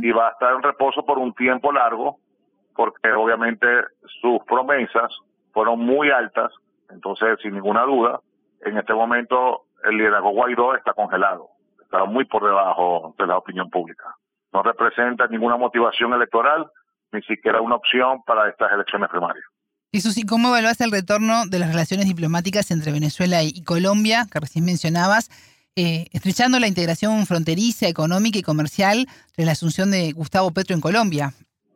Y 0.00 0.10
va 0.10 0.28
a 0.28 0.30
estar 0.30 0.54
en 0.54 0.62
reposo 0.62 1.04
por 1.04 1.18
un 1.18 1.34
tiempo 1.34 1.70
largo, 1.70 2.18
porque 2.74 3.12
obviamente 3.12 3.66
sus 4.22 4.42
promesas 4.46 5.14
fueron 5.52 5.80
muy 5.80 6.10
altas, 6.10 6.50
entonces 6.88 7.38
sin 7.42 7.52
ninguna 7.52 7.82
duda, 7.82 8.20
en 8.60 8.78
este 8.78 8.94
momento 8.94 9.64
el 9.84 9.96
liderazgo 9.96 10.30
Guaidó 10.30 10.74
está 10.74 10.92
congelado, 10.92 11.48
está 11.82 12.04
muy 12.04 12.24
por 12.24 12.44
debajo 12.44 13.14
de 13.18 13.26
la 13.26 13.38
opinión 13.38 13.70
pública 13.70 14.14
no 14.52 14.62
representa 14.62 15.26
ninguna 15.28 15.56
motivación 15.56 16.12
electoral, 16.12 16.66
ni 17.12 17.22
siquiera 17.22 17.60
una 17.60 17.76
opción 17.76 18.22
para 18.24 18.48
estas 18.48 18.72
elecciones 18.72 19.08
primarias. 19.08 19.44
Jesús, 19.92 20.16
¿y 20.18 20.24
cómo 20.24 20.48
evaluás 20.48 20.80
el 20.80 20.92
retorno 20.92 21.46
de 21.46 21.58
las 21.58 21.70
relaciones 21.70 22.06
diplomáticas 22.06 22.70
entre 22.70 22.92
Venezuela 22.92 23.42
y 23.42 23.64
Colombia, 23.64 24.26
que 24.32 24.38
recién 24.38 24.64
mencionabas, 24.64 25.30
eh, 25.74 26.06
estrechando 26.12 26.60
la 26.60 26.68
integración 26.68 27.26
fronteriza, 27.26 27.88
económica 27.88 28.38
y 28.38 28.42
comercial 28.42 29.06
de 29.36 29.44
la 29.44 29.52
asunción 29.52 29.90
de 29.90 30.12
Gustavo 30.12 30.52
Petro 30.52 30.74
en 30.74 30.80
Colombia? 30.80 31.30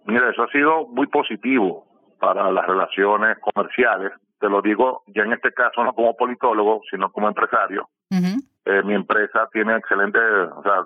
Mira, 0.07 0.31
eso 0.31 0.45
ha 0.45 0.50
sido 0.50 0.87
muy 0.88 1.09
positivo 1.09 1.87
para 2.21 2.53
las 2.53 2.67
relaciones 2.67 3.37
comerciales. 3.41 4.12
Te 4.45 4.51
lo 4.51 4.61
digo 4.61 5.05
ya 5.07 5.23
en 5.23 5.33
este 5.33 5.55
caso 5.55 5.83
no 5.83 5.95
como 5.95 6.15
politólogo, 6.15 6.83
sino 6.91 7.11
como 7.11 7.29
empresario. 7.29 7.89
Eh, 8.11 8.83
mi 8.85 8.93
empresa 8.93 9.49
tiene 9.51 9.75
excelente, 9.75 10.19
o 10.19 10.63
sea, 10.63 10.85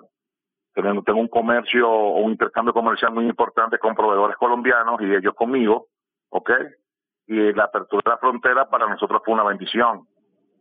tengo, 0.75 1.19
un 1.19 1.27
comercio 1.27 1.91
o 1.91 2.21
un 2.21 2.31
intercambio 2.31 2.73
comercial 2.73 3.13
muy 3.13 3.27
importante 3.27 3.81
con 3.81 3.97
proveedores 3.97 4.37
colombianos 4.37 5.01
y 5.01 5.13
ellos 5.13 5.35
conmigo, 5.35 5.89
¿ok? 6.29 6.53
Y 7.27 7.53
la 7.53 7.65
apertura 7.65 8.03
de 8.05 8.11
la 8.13 8.19
frontera 8.19 8.71
para 8.71 8.87
nosotros 8.87 9.23
fue 9.25 9.35
una 9.35 9.43
bendición. 9.43 10.07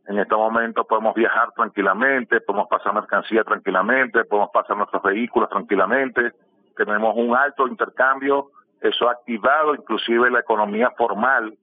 En 0.08 0.18
este 0.18 0.34
momento 0.34 0.84
podemos 0.84 1.14
viajar 1.14 1.52
tranquilamente, 1.52 2.42
podemos 2.42 2.68
pasar 2.68 2.96
mercancía 2.96 3.44
tranquilamente, 3.44 4.26
podemos 4.26 4.50
pasar 4.52 4.76
nuestros 4.76 5.04
vehículos 5.04 5.50
tranquilamente, 5.50 6.32
tenemos 6.76 7.16
un 7.16 7.36
alto 7.36 7.68
intercambio, 7.68 8.50
eso 8.82 9.08
ha 9.08 9.12
activado 9.12 9.76
inclusive 9.76 10.32
la 10.32 10.40
economía 10.40 10.90
formal 10.98 11.56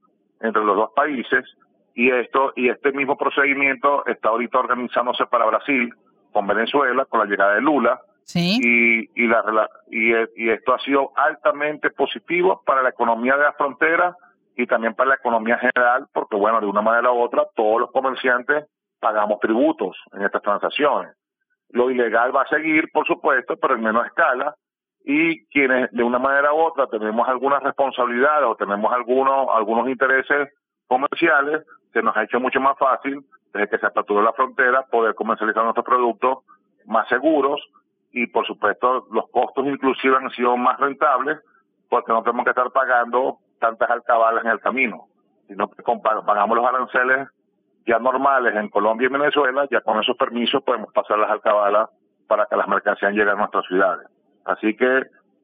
entre 0.45 0.65
los 0.65 0.77
dos 0.77 0.91
países 0.95 1.45
y 1.95 2.11
esto 2.11 2.53
y 2.57 2.69
este 2.69 2.93
mismo 2.93 3.17
procedimiento 3.17 4.05
está 4.07 4.29
ahorita 4.29 4.59
organizándose 4.59 5.27
para 5.27 5.47
Brasil 5.47 5.93
con 6.33 6.47
Venezuela 6.47 7.05
con 7.07 7.21
la 7.21 7.27
llegada 7.27 7.55
de 7.55 7.61
Lula 7.61 8.01
y, 8.35 9.23
y, 9.23 9.27
la, 9.27 9.69
y, 9.91 10.13
y 10.37 10.51
esto 10.51 10.75
ha 10.75 10.79
sido 10.81 11.13
altamente 11.17 11.91
positivo 11.91 12.63
para 12.65 12.83
la 12.83 12.91
economía 12.91 13.37
de 13.37 13.45
la 13.45 13.53
frontera 13.53 14.17
y 14.57 14.67
también 14.67 14.95
para 14.95 15.11
la 15.11 15.17
economía 15.17 15.59
general, 15.59 16.07
porque 16.13 16.37
bueno, 16.37 16.61
de 16.61 16.67
una 16.67 16.81
manera 16.81 17.13
u 17.13 17.21
otra, 17.21 17.47
todos 17.55 17.81
los 17.81 17.91
comerciantes 17.91 18.67
pagamos 19.01 19.41
tributos 19.41 19.97
en 20.13 20.23
estas 20.23 20.43
transacciones. 20.43 21.15
Lo 21.71 21.91
ilegal 21.91 22.35
va 22.35 22.43
a 22.43 22.49
seguir, 22.49 22.91
por 22.93 23.07
supuesto, 23.07 23.57
pero 23.57 23.75
en 23.75 23.83
menor 23.83 24.07
escala, 24.07 24.55
y 25.05 25.45
quienes 25.47 25.91
de 25.93 26.03
una 26.03 26.19
manera 26.19 26.53
u 26.55 26.59
otra 26.59 26.87
tenemos 26.87 27.29
algunas 27.29 27.63
responsabilidades 27.63 28.47
o 28.47 28.57
tenemos 28.57 28.93
algunos, 28.93 29.49
algunos 29.55 29.89
intereses 29.89 30.49
comerciales, 30.87 31.63
se 31.93 32.03
nos 32.03 32.17
ha 32.17 32.25
hecho 32.25 32.41
mucho 32.41 32.61
más 32.61 32.79
fácil, 32.79 33.23
desde 33.53 33.69
que 33.69 33.79
se 33.79 33.87
aperturó 33.87 34.23
la 34.23 34.33
frontera, 34.33 34.83
poder 34.91 35.15
comercializar 35.15 35.63
nuestros 35.63 35.85
productos 35.85 36.39
más 36.87 37.07
seguros, 37.09 37.61
y 38.13 38.27
por 38.29 38.47
supuesto 38.47 39.07
los 39.13 39.29
costos 39.31 39.67
inclusive 39.67 40.17
han 40.17 40.31
sido 40.31 40.57
más 40.57 40.79
rentables 40.79 41.39
porque 41.91 42.13
no 42.13 42.23
tenemos 42.23 42.45
que 42.45 42.51
estar 42.51 42.71
pagando 42.71 43.39
tantas 43.59 43.91
alcabalas 43.91 44.45
en 44.45 44.51
el 44.53 44.61
camino, 44.61 45.09
sino 45.49 45.69
que 45.71 45.83
pagamos 45.83 46.57
los 46.57 46.67
aranceles 46.67 47.29
ya 47.87 47.99
normales 47.99 48.55
en 48.57 48.69
Colombia 48.71 49.07
y 49.07 49.13
Venezuela, 49.13 49.67
ya 49.71 49.81
con 49.83 50.01
esos 50.01 50.17
permisos 50.17 50.63
podemos 50.63 50.93
pasar 50.93 51.19
las 51.19 51.31
alcabalas 51.31 51.91
para 52.27 52.47
que 52.47 52.57
las 52.57 52.69
mercancías 52.69 53.13
lleguen 53.13 53.31
a 53.31 53.35
nuestras 53.35 53.67
ciudades. 53.67 54.09
Así 54.45 54.75
que, 54.77 55.03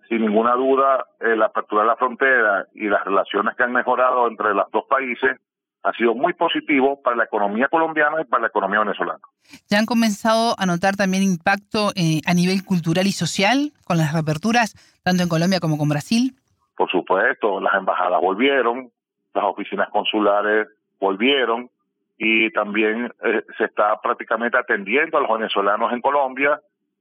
sin 0.09 0.23
ninguna 0.23 0.55
duda, 0.55 1.07
eh, 1.21 1.37
la 1.37 1.47
apertura 1.47 1.83
de 1.83 1.89
la 1.89 1.97
frontera 1.97 2.67
y 2.75 2.89
las 2.89 3.05
relaciones 3.05 3.57
que 3.57 3.63
han 3.63 3.73
mejorado 3.73 4.29
entre 4.29 4.55
los 4.55 4.71
dos 4.71 4.85
países 4.89 5.37
ha 5.83 5.93
sido 5.93 6.15
muy 6.15 6.35
positivo 6.35 7.01
para 7.03 7.17
la 7.17 7.25
economía 7.25 7.69
colombiana 7.69 8.21
y 8.21 8.25
para 8.25 8.43
la 8.43 8.49
economía 8.49 8.81
venezolana. 8.81 9.21
¿Ya 9.69 9.79
han 9.79 9.87
comenzado 9.87 10.55
a 10.59 10.67
notar 10.67 10.97
también 10.97 11.23
impacto 11.23 11.91
eh, 11.97 12.21
a 12.27 12.35
nivel 12.35 12.65
cultural 12.65 13.07
y 13.07 13.13
social 13.13 13.73
con 13.85 13.97
las 13.97 14.13
reaperturas, 14.13 14.75
tanto 15.03 15.23
en 15.23 15.29
Colombia 15.29 15.61
como 15.61 15.79
con 15.79 15.89
Brasil? 15.89 16.35
Por 16.77 16.91
supuesto, 16.91 17.61
las 17.61 17.75
embajadas 17.75 18.21
volvieron, 18.21 18.91
las 19.35 19.45
oficinas 19.45 19.89
consulares 19.91 20.69
volvieron 21.01 21.71
y 22.19 22.51
también 22.53 23.11
eh, 23.25 23.43
se 23.57 23.65
está 23.65 23.99
prácticamente 24.03 24.59
atendiendo 24.59 25.17
a 25.17 25.23
los 25.23 25.39
venezolanos 25.39 25.93
en 25.93 26.03
Colombia 26.03 26.61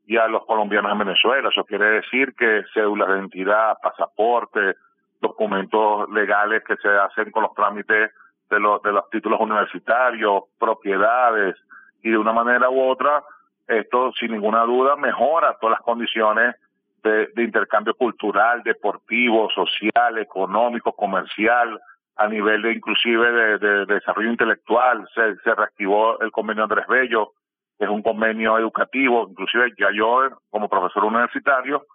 y 0.10 0.18
a 0.18 0.28
los 0.28 0.44
colombianos 0.48 0.92
en 0.92 0.98
Venezuela. 0.98 1.50
Eso 1.50 1.64
quiere 1.66 1.86
decir 2.02 2.34
que 2.34 2.64
cédulas 2.74 3.10
de 3.10 3.20
identidad, 3.20 3.78
pasaporte, 3.80 4.76
documentos 5.22 6.10
legales 6.10 6.64
que 6.64 6.76
se 6.78 6.90
hacen 6.90 7.30
con 7.30 7.44
los 7.44 7.54
trámites 7.54 8.12
de 8.50 8.60
los, 8.60 8.82
de 8.82 8.92
los 8.92 9.08
títulos 9.12 9.40
universitarios, 9.40 10.46
propiedades, 10.58 11.56
y 12.02 12.10
de 12.10 12.18
una 12.18 12.34
manera 12.34 12.72
u 12.72 12.82
otra, 12.90 13.24
esto 13.68 14.12
sin 14.14 14.32
ninguna 14.32 14.64
duda 14.64 14.96
mejora 14.96 15.56
todas 15.62 15.78
las 15.78 15.86
condiciones 15.86 16.56
de, 17.04 17.30
intercambio 17.38 17.94
cultural, 17.94 18.64
deportivo, 18.64 19.48
social, 19.52 20.18
económico, 20.18 20.92
comercial, 20.92 21.80
a 22.16 22.28
nivel 22.28 22.64
de 22.64 22.74
inclusive 22.74 23.60
de, 23.60 23.86
desarrollo 23.86 24.32
intelectual. 24.32 25.08
Se, 25.14 25.36
se, 25.44 25.54
reactivó 25.54 26.20
el 26.20 26.32
convenio 26.32 26.64
Andrés 26.64 26.88
Bello, 26.88 27.34
que 27.80 27.86
es 27.86 27.90
un 27.90 28.04
convenio 28.04 28.60
educativo, 28.60 29.26
inclusive 29.30 29.74
ya 29.80 29.88
yo 29.96 30.30
como 30.52 30.70
profesor 30.70 31.06
universitario, 31.06 31.86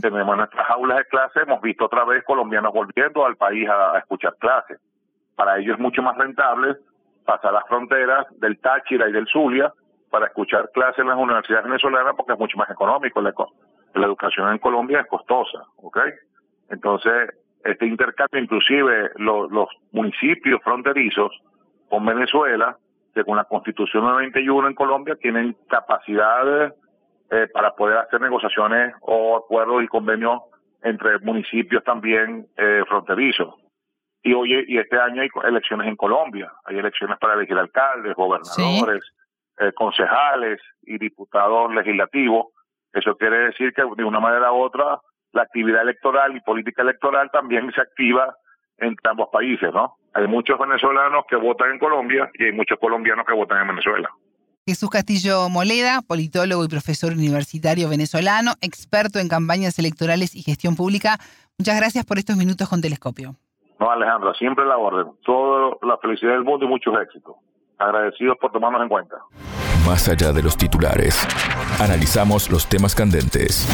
tenemos 0.00 0.32
en 0.32 0.38
nuestras 0.38 0.70
aulas 0.70 0.98
de 0.98 1.04
clase, 1.04 1.40
hemos 1.40 1.60
visto 1.60 1.84
otra 1.84 2.04
vez 2.04 2.24
colombianos 2.24 2.72
volviendo 2.72 3.24
al 3.24 3.36
país 3.36 3.68
a 3.68 3.98
escuchar 3.98 4.34
clases 4.38 4.80
para 5.36 5.58
ellos 5.58 5.74
es 5.74 5.80
mucho 5.80 6.02
más 6.02 6.16
rentable 6.16 6.76
pasar 7.24 7.52
las 7.52 7.66
fronteras 7.66 8.26
del 8.38 8.58
Táchira 8.58 9.08
y 9.08 9.12
del 9.12 9.26
Zulia 9.26 9.72
para 10.10 10.26
escuchar 10.26 10.70
clases 10.72 11.00
en 11.00 11.08
las 11.08 11.16
universidades 11.16 11.64
venezolanas 11.64 12.14
porque 12.16 12.32
es 12.32 12.38
mucho 12.38 12.56
más 12.56 12.70
económico. 12.70 13.20
La, 13.20 13.34
la 13.94 14.06
educación 14.06 14.50
en 14.50 14.58
Colombia 14.58 15.00
es 15.00 15.06
costosa, 15.06 15.64
¿ok? 15.76 15.98
Entonces, 16.70 17.30
este 17.64 17.86
intercambio, 17.86 18.40
inclusive 18.40 19.10
los, 19.16 19.50
los 19.50 19.68
municipios 19.92 20.60
fronterizos 20.62 21.32
con 21.88 22.04
Venezuela, 22.04 22.76
según 23.14 23.36
la 23.36 23.44
Constitución 23.44 24.04
91 24.04 24.68
en 24.68 24.74
Colombia, 24.74 25.16
tienen 25.16 25.56
capacidad 25.68 26.74
eh, 27.30 27.46
para 27.52 27.74
poder 27.74 27.98
hacer 27.98 28.20
negociaciones 28.20 28.94
o 29.00 29.36
acuerdos 29.36 29.82
y 29.82 29.88
convenios 29.88 30.42
entre 30.82 31.18
municipios 31.20 31.82
también 31.84 32.46
eh, 32.56 32.82
fronterizos. 32.88 33.54
Y 34.22 34.32
hoy 34.34 34.64
y 34.66 34.78
este 34.78 34.98
año 34.98 35.22
hay 35.22 35.28
elecciones 35.44 35.86
en 35.86 35.96
Colombia, 35.96 36.52
hay 36.64 36.78
elecciones 36.78 37.18
para 37.18 37.34
elegir 37.34 37.56
alcaldes, 37.56 38.14
gobernadores, 38.14 39.02
eh, 39.58 39.72
concejales 39.74 40.60
y 40.82 40.98
diputados 40.98 41.74
legislativos. 41.74 42.46
Eso 42.92 43.16
quiere 43.16 43.38
decir 43.38 43.72
que 43.72 43.82
de 43.96 44.04
una 44.04 44.20
manera 44.20 44.52
u 44.52 44.62
otra 44.62 44.98
la 45.32 45.42
actividad 45.42 45.82
electoral 45.82 46.36
y 46.36 46.40
política 46.40 46.82
electoral 46.82 47.30
también 47.32 47.70
se 47.72 47.80
activa 47.80 48.34
en 48.78 48.96
ambos 49.04 49.28
países, 49.32 49.70
¿no? 49.72 49.96
Hay 50.14 50.26
muchos 50.26 50.58
venezolanos 50.58 51.24
que 51.28 51.36
votan 51.36 51.72
en 51.72 51.78
Colombia 51.78 52.30
y 52.38 52.44
hay 52.44 52.52
muchos 52.52 52.78
colombianos 52.78 53.26
que 53.26 53.34
votan 53.34 53.62
en 53.62 53.68
Venezuela. 53.68 54.10
Jesús 54.66 54.88
Castillo 54.88 55.48
Moleda, 55.50 56.00
politólogo 56.06 56.64
y 56.64 56.68
profesor 56.68 57.12
universitario 57.12 57.88
venezolano, 57.88 58.52
experto 58.62 59.18
en 59.18 59.28
campañas 59.28 59.78
electorales 59.78 60.34
y 60.34 60.42
gestión 60.42 60.74
pública. 60.74 61.18
Muchas 61.58 61.76
gracias 61.76 62.06
por 62.06 62.18
estos 62.18 62.36
minutos 62.36 62.68
con 62.68 62.80
Telescopio. 62.80 63.34
No, 63.78 63.90
Alejandra, 63.90 64.32
siempre 64.34 64.64
la 64.64 64.78
orden. 64.78 65.12
Toda 65.24 65.76
la 65.82 65.98
felicidad 65.98 66.32
del 66.32 66.44
mundo 66.44 66.64
y 66.64 66.68
muchos 66.68 66.94
éxitos. 67.02 67.34
Agradecidos 67.78 68.38
por 68.40 68.52
tomarnos 68.52 68.82
en 68.82 68.88
cuenta. 68.88 69.16
más 69.84 70.08
allá 70.08 70.32
de 70.32 70.42
los 70.42 70.56
titulares. 70.56 71.26
Analizamos 71.78 72.50
los 72.50 72.66
temas 72.66 72.94
candentes. 72.94 73.68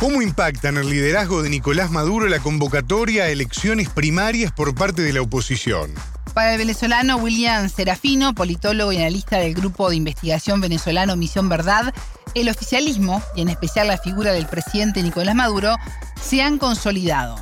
¿Cómo 0.00 0.22
impacta 0.22 0.70
en 0.70 0.78
el 0.78 0.88
liderazgo 0.88 1.42
de 1.42 1.50
Nicolás 1.50 1.90
Maduro 1.90 2.26
la 2.26 2.38
convocatoria 2.38 3.24
a 3.24 3.28
elecciones 3.28 3.90
primarias 3.90 4.50
por 4.50 4.74
parte 4.74 5.02
de 5.02 5.12
la 5.12 5.20
oposición? 5.20 5.90
Para 6.32 6.52
el 6.52 6.58
venezolano 6.58 7.18
William 7.18 7.68
Serafino, 7.68 8.34
politólogo 8.34 8.92
y 8.92 8.96
analista 8.96 9.36
del 9.36 9.52
grupo 9.52 9.90
de 9.90 9.96
investigación 9.96 10.62
venezolano 10.62 11.16
Misión 11.16 11.50
Verdad, 11.50 11.92
el 12.34 12.48
oficialismo, 12.48 13.22
y 13.36 13.42
en 13.42 13.50
especial 13.50 13.88
la 13.88 13.98
figura 13.98 14.32
del 14.32 14.46
presidente 14.46 15.02
Nicolás 15.02 15.34
Maduro, 15.34 15.76
se 16.18 16.40
han 16.40 16.56
consolidado. 16.56 17.36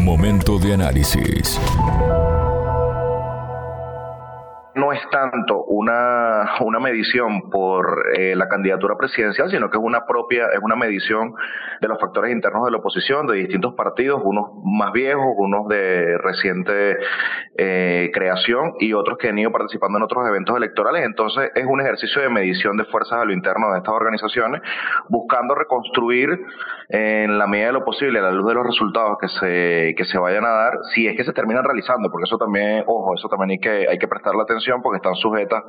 Momento 0.00 0.58
de 0.58 0.74
análisis 0.74 1.60
no 4.74 4.92
es 4.92 5.00
tanto 5.10 5.64
una, 5.64 6.56
una 6.60 6.80
medición 6.80 7.50
por 7.50 8.04
eh, 8.16 8.34
la 8.34 8.48
candidatura 8.48 8.96
presidencial, 8.96 9.50
sino 9.50 9.68
que 9.68 9.76
es 9.76 9.82
una 9.82 10.06
propia, 10.06 10.46
es 10.52 10.60
una 10.62 10.76
medición 10.76 11.34
de 11.80 11.88
los 11.88 12.00
factores 12.00 12.32
internos 12.32 12.64
de 12.64 12.70
la 12.70 12.78
oposición, 12.78 13.26
de 13.26 13.36
distintos 13.36 13.74
partidos, 13.74 14.22
unos 14.24 14.50
más 14.64 14.92
viejos, 14.92 15.26
unos 15.36 15.68
de 15.68 16.16
reciente 16.18 16.96
eh, 17.58 18.10
creación 18.14 18.74
y 18.78 18.94
otros 18.94 19.18
que 19.18 19.28
han 19.28 19.38
ido 19.38 19.52
participando 19.52 19.98
en 19.98 20.04
otros 20.04 20.26
eventos 20.26 20.56
electorales. 20.56 21.04
Entonces 21.04 21.50
es 21.54 21.66
un 21.66 21.80
ejercicio 21.80 22.22
de 22.22 22.30
medición 22.30 22.76
de 22.76 22.84
fuerzas 22.86 23.18
a 23.20 23.24
lo 23.24 23.32
interno 23.32 23.72
de 23.72 23.78
estas 23.78 23.94
organizaciones, 23.94 24.62
buscando 25.08 25.54
reconstruir 25.54 26.30
en 26.88 27.38
la 27.38 27.46
medida 27.46 27.66
de 27.68 27.72
lo 27.74 27.84
posible, 27.84 28.18
a 28.20 28.22
la 28.22 28.30
luz 28.30 28.48
de 28.48 28.54
los 28.54 28.66
resultados 28.66 29.18
que 29.20 29.28
se, 29.28 29.94
que 29.96 30.04
se 30.04 30.18
vayan 30.18 30.44
a 30.44 30.50
dar, 30.50 30.72
si 30.94 31.06
es 31.06 31.16
que 31.16 31.24
se 31.24 31.32
terminan 31.32 31.64
realizando, 31.64 32.10
porque 32.10 32.24
eso 32.24 32.38
también, 32.38 32.84
ojo, 32.86 33.14
eso 33.14 33.28
también 33.28 33.50
hay 33.50 33.58
que, 33.58 33.86
hay 33.88 33.98
que 33.98 34.08
prestarle 34.08 34.42
atención 34.42 34.61
porque 34.82 34.96
están 34.96 35.14
sujetas 35.14 35.62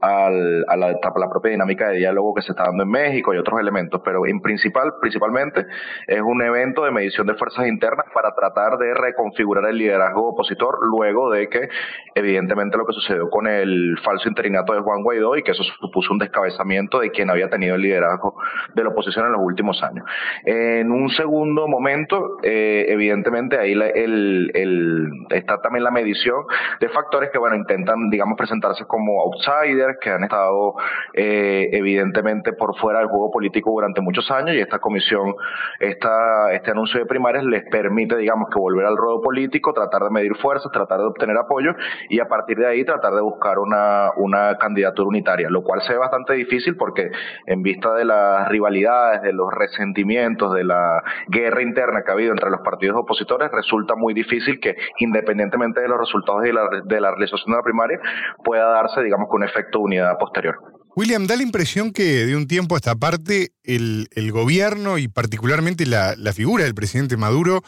al, 0.00 0.64
a, 0.68 0.76
la, 0.76 0.88
la, 0.92 1.28
propia 1.28 1.50
dinámica 1.50 1.88
de 1.88 1.98
diálogo 1.98 2.34
que 2.34 2.42
se 2.42 2.52
está 2.52 2.64
dando 2.64 2.84
en 2.84 2.90
México 2.90 3.34
y 3.34 3.38
otros 3.38 3.60
elementos, 3.60 4.00
pero 4.04 4.26
en 4.26 4.40
principal, 4.40 4.92
principalmente 5.00 5.66
es 6.06 6.20
un 6.20 6.40
evento 6.42 6.84
de 6.84 6.90
medición 6.90 7.26
de 7.26 7.34
fuerzas 7.34 7.66
internas 7.66 8.06
para 8.14 8.34
tratar 8.34 8.78
de 8.78 8.94
reconfigurar 8.94 9.68
el 9.68 9.78
liderazgo 9.78 10.30
opositor 10.30 10.78
luego 10.82 11.30
de 11.30 11.48
que 11.48 11.68
evidentemente 12.14 12.76
lo 12.76 12.86
que 12.86 12.92
sucedió 12.92 13.28
con 13.30 13.46
el 13.46 13.98
falso 14.04 14.28
interinato 14.28 14.72
de 14.72 14.80
Juan 14.80 15.02
Guaidó 15.02 15.36
y 15.36 15.42
que 15.42 15.52
eso 15.52 15.62
supuso 15.80 16.12
un 16.12 16.18
descabezamiento 16.18 17.00
de 17.00 17.10
quien 17.10 17.30
había 17.30 17.48
tenido 17.48 17.74
el 17.74 17.82
liderazgo 17.82 18.34
de 18.74 18.84
la 18.84 18.90
oposición 18.90 19.26
en 19.26 19.32
los 19.32 19.42
últimos 19.42 19.82
años. 19.82 20.04
En 20.44 20.90
un 20.92 21.08
segundo 21.10 21.66
momento, 21.66 22.38
eh, 22.42 22.86
evidentemente 22.88 23.58
ahí 23.58 23.72
el, 23.72 24.50
el, 24.54 25.08
está 25.30 25.60
también 25.60 25.84
la 25.84 25.90
medición 25.90 26.44
de 26.80 26.88
factores 26.88 27.30
que 27.30 27.38
bueno 27.38 27.56
intentan 27.56 28.10
digamos 28.10 28.27
presentarse 28.36 28.84
como 28.86 29.22
outsiders 29.22 29.98
que 30.00 30.10
han 30.10 30.24
estado 30.24 30.74
eh, 31.14 31.70
evidentemente 31.72 32.52
por 32.52 32.76
fuera 32.78 33.00
del 33.00 33.08
juego 33.08 33.30
político 33.30 33.70
durante 33.70 34.00
muchos 34.00 34.30
años 34.30 34.54
y 34.54 34.60
esta 34.60 34.78
comisión, 34.78 35.34
esta, 35.80 36.52
este 36.52 36.70
anuncio 36.70 37.00
de 37.00 37.06
primarias 37.06 37.44
les 37.44 37.64
permite, 37.70 38.16
digamos, 38.16 38.48
que 38.50 38.58
volver 38.58 38.86
al 38.86 38.96
ruedo 38.96 39.20
político, 39.20 39.72
tratar 39.72 40.02
de 40.02 40.10
medir 40.10 40.36
fuerzas, 40.36 40.70
tratar 40.72 41.00
de 41.00 41.06
obtener 41.06 41.36
apoyo 41.36 41.74
y 42.08 42.20
a 42.20 42.28
partir 42.28 42.58
de 42.58 42.66
ahí 42.66 42.84
tratar 42.84 43.14
de 43.14 43.20
buscar 43.20 43.58
una, 43.58 44.10
una 44.16 44.56
candidatura 44.58 45.08
unitaria, 45.08 45.48
lo 45.50 45.62
cual 45.62 45.82
se 45.82 45.92
ve 45.92 45.98
bastante 45.98 46.34
difícil 46.34 46.76
porque 46.76 47.10
en 47.46 47.62
vista 47.62 47.94
de 47.94 48.04
las 48.04 48.48
rivalidades, 48.48 49.22
de 49.22 49.32
los 49.32 49.52
resentimientos, 49.52 50.54
de 50.54 50.64
la 50.64 51.02
guerra 51.28 51.62
interna 51.62 52.02
que 52.02 52.10
ha 52.10 52.14
habido 52.14 52.32
entre 52.32 52.50
los 52.50 52.60
partidos 52.60 52.96
opositores, 52.96 53.50
resulta 53.50 53.94
muy 53.94 54.14
difícil 54.14 54.60
que 54.60 54.76
independientemente 54.98 55.80
de 55.80 55.88
los 55.88 55.98
resultados 55.98 56.42
de 56.42 56.52
la, 56.52 56.68
de 56.84 57.00
la 57.00 57.10
realización 57.10 57.52
de 57.52 57.56
la 57.56 57.62
primaria, 57.62 58.00
pueda 58.44 58.66
darse, 58.66 59.02
digamos, 59.02 59.28
con 59.28 59.44
efecto 59.44 59.78
de 59.78 59.84
unidad 59.84 60.18
posterior. 60.18 60.56
William, 60.96 61.26
da 61.26 61.36
la 61.36 61.44
impresión 61.44 61.92
que 61.92 62.26
de 62.26 62.34
un 62.34 62.48
tiempo 62.48 62.74
a 62.74 62.78
esta 62.78 62.96
parte 62.96 63.52
el, 63.62 64.08
gobierno 64.32 64.98
y 64.98 65.06
particularmente 65.06 65.86
la, 65.86 66.16
figura 66.32 66.64
del 66.64 66.74
presidente 66.74 67.16
Maduro 67.16 67.62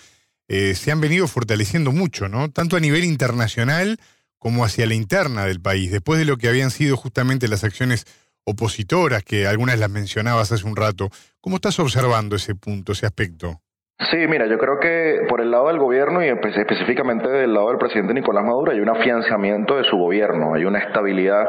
eh, 0.49 0.75
se 0.75 0.91
han 0.91 1.01
venido 1.01 1.29
fortaleciendo 1.29 1.93
mucho, 1.93 2.29
¿no? 2.29 2.51
Tanto 2.51 2.77
a 2.77 2.81
nivel 2.81 3.05
internacional 3.05 3.99
como 4.39 4.65
hacia 4.65 4.87
la 4.87 4.95
interna 4.95 5.45
del 5.45 5.61
país, 5.61 5.93
después 5.93 6.19
de 6.19 6.25
lo 6.25 6.39
que 6.39 6.49
habían 6.49 6.73
sido 6.73 6.97
justamente 6.97 7.47
las 7.47 7.63
acciones 7.63 8.05
opositoras, 8.45 9.23
que 9.23 9.47
algunas 9.47 9.79
las 9.79 9.91
mencionabas 9.91 10.51
hace 10.51 10.67
un 10.67 10.75
rato. 10.75 11.11
¿Cómo 11.41 11.57
estás 11.57 11.79
observando 11.79 12.37
ese 12.37 12.55
punto, 12.55 12.93
ese 12.93 13.07
aspecto? 13.07 13.61
Sí, 14.09 14.17
mira, 14.27 14.47
yo 14.47 14.57
creo 14.57 14.81
que 14.81 15.27
por 15.29 15.43
el 15.43 15.51
lado 15.51 15.69
del 15.69 15.79
gobierno 15.79 16.25
y 16.25 16.29
específicamente 16.29 17.29
del 17.29 17.53
lado 17.53 17.69
del 17.69 17.77
presidente 17.77 18.15
Nicolás 18.15 18.43
Maduro 18.45 18.73
hay 18.73 18.81
un 18.81 18.89
afianzamiento 18.89 19.77
de 19.77 19.85
su 19.85 19.99
gobierno, 19.99 20.55
hay 20.55 20.65
una 20.65 20.79
estabilidad 20.79 21.47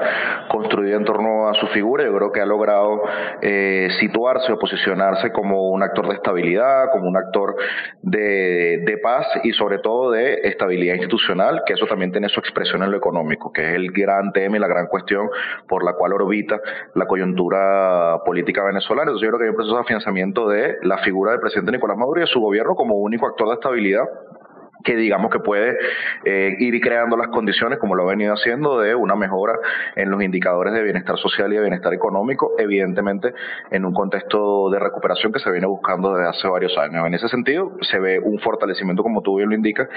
construida 0.49 0.97
en 0.97 1.05
torno 1.05 1.47
a 1.47 1.53
su 1.53 1.67
figura. 1.67 2.03
Yo 2.03 2.13
creo 2.13 2.31
que 2.33 2.41
ha 2.41 2.45
logrado 2.45 3.03
eh, 3.41 3.87
situarse 4.01 4.51
o 4.51 4.59
posicionarse 4.59 5.31
como 5.31 5.69
un 5.69 5.81
actor 5.81 6.09
de 6.09 6.15
estabilidad, 6.15 6.91
como 6.91 7.07
un 7.07 7.15
actor 7.15 7.55
de, 8.01 8.83
de 8.85 8.97
paz 8.97 9.27
y 9.43 9.53
sobre 9.53 9.79
todo 9.79 10.11
de 10.11 10.41
estabilidad 10.43 10.95
institucional, 10.95 11.63
que 11.65 11.73
eso 11.73 11.85
también 11.85 12.11
tiene 12.11 12.27
su 12.27 12.41
expresión 12.41 12.83
en 12.83 12.91
lo 12.91 12.97
económico, 12.97 13.53
que 13.53 13.61
es 13.61 13.75
el 13.75 13.93
gran 13.93 14.33
tema 14.33 14.57
y 14.57 14.59
la 14.59 14.67
gran 14.67 14.87
cuestión 14.87 15.29
por 15.69 15.85
la 15.85 15.93
cual 15.93 16.11
orbita 16.11 16.59
la 16.95 17.05
coyuntura 17.05 18.19
política 18.25 18.61
venezolana. 18.61 19.03
Entonces 19.03 19.25
yo 19.25 19.29
creo 19.29 19.39
que 19.39 19.45
hay 19.45 19.51
un 19.51 19.55
proceso 19.55 19.75
de 19.75 19.81
afianzamiento 19.83 20.49
de 20.49 20.79
la 20.81 20.97
figura 20.97 21.31
del 21.31 21.39
presidente 21.39 21.71
Nicolás 21.71 21.97
Maduro 21.97 22.19
y 22.19 22.23
de 22.23 22.27
su 22.27 22.40
gobierno 22.41 22.75
como 22.75 22.95
único 22.95 23.27
actor 23.27 23.47
de 23.47 23.53
estabilidad 23.55 24.03
que 24.83 24.95
digamos 24.95 25.31
que 25.31 25.39
puede 25.39 25.77
eh, 26.25 26.55
ir 26.59 26.79
creando 26.81 27.17
las 27.17 27.27
condiciones, 27.27 27.79
como 27.79 27.95
lo 27.95 28.03
ha 28.03 28.11
venido 28.11 28.33
haciendo, 28.33 28.79
de 28.79 28.95
una 28.95 29.15
mejora 29.15 29.53
en 29.95 30.09
los 30.09 30.21
indicadores 30.21 30.73
de 30.73 30.83
bienestar 30.83 31.17
social 31.17 31.51
y 31.51 31.55
de 31.55 31.61
bienestar 31.61 31.93
económico, 31.93 32.51
evidentemente 32.57 33.33
en 33.71 33.85
un 33.85 33.93
contexto 33.93 34.69
de 34.69 34.79
recuperación 34.79 35.31
que 35.31 35.39
se 35.39 35.51
viene 35.51 35.67
buscando 35.67 36.13
desde 36.13 36.29
hace 36.29 36.47
varios 36.47 36.77
años. 36.77 37.05
En 37.05 37.13
ese 37.13 37.27
sentido, 37.27 37.71
se 37.81 37.99
ve 37.99 38.19
un 38.19 38.39
fortalecimiento, 38.39 39.03
como 39.03 39.21
tú 39.21 39.37
bien 39.37 39.49
lo 39.49 39.55
indicas, 39.55 39.87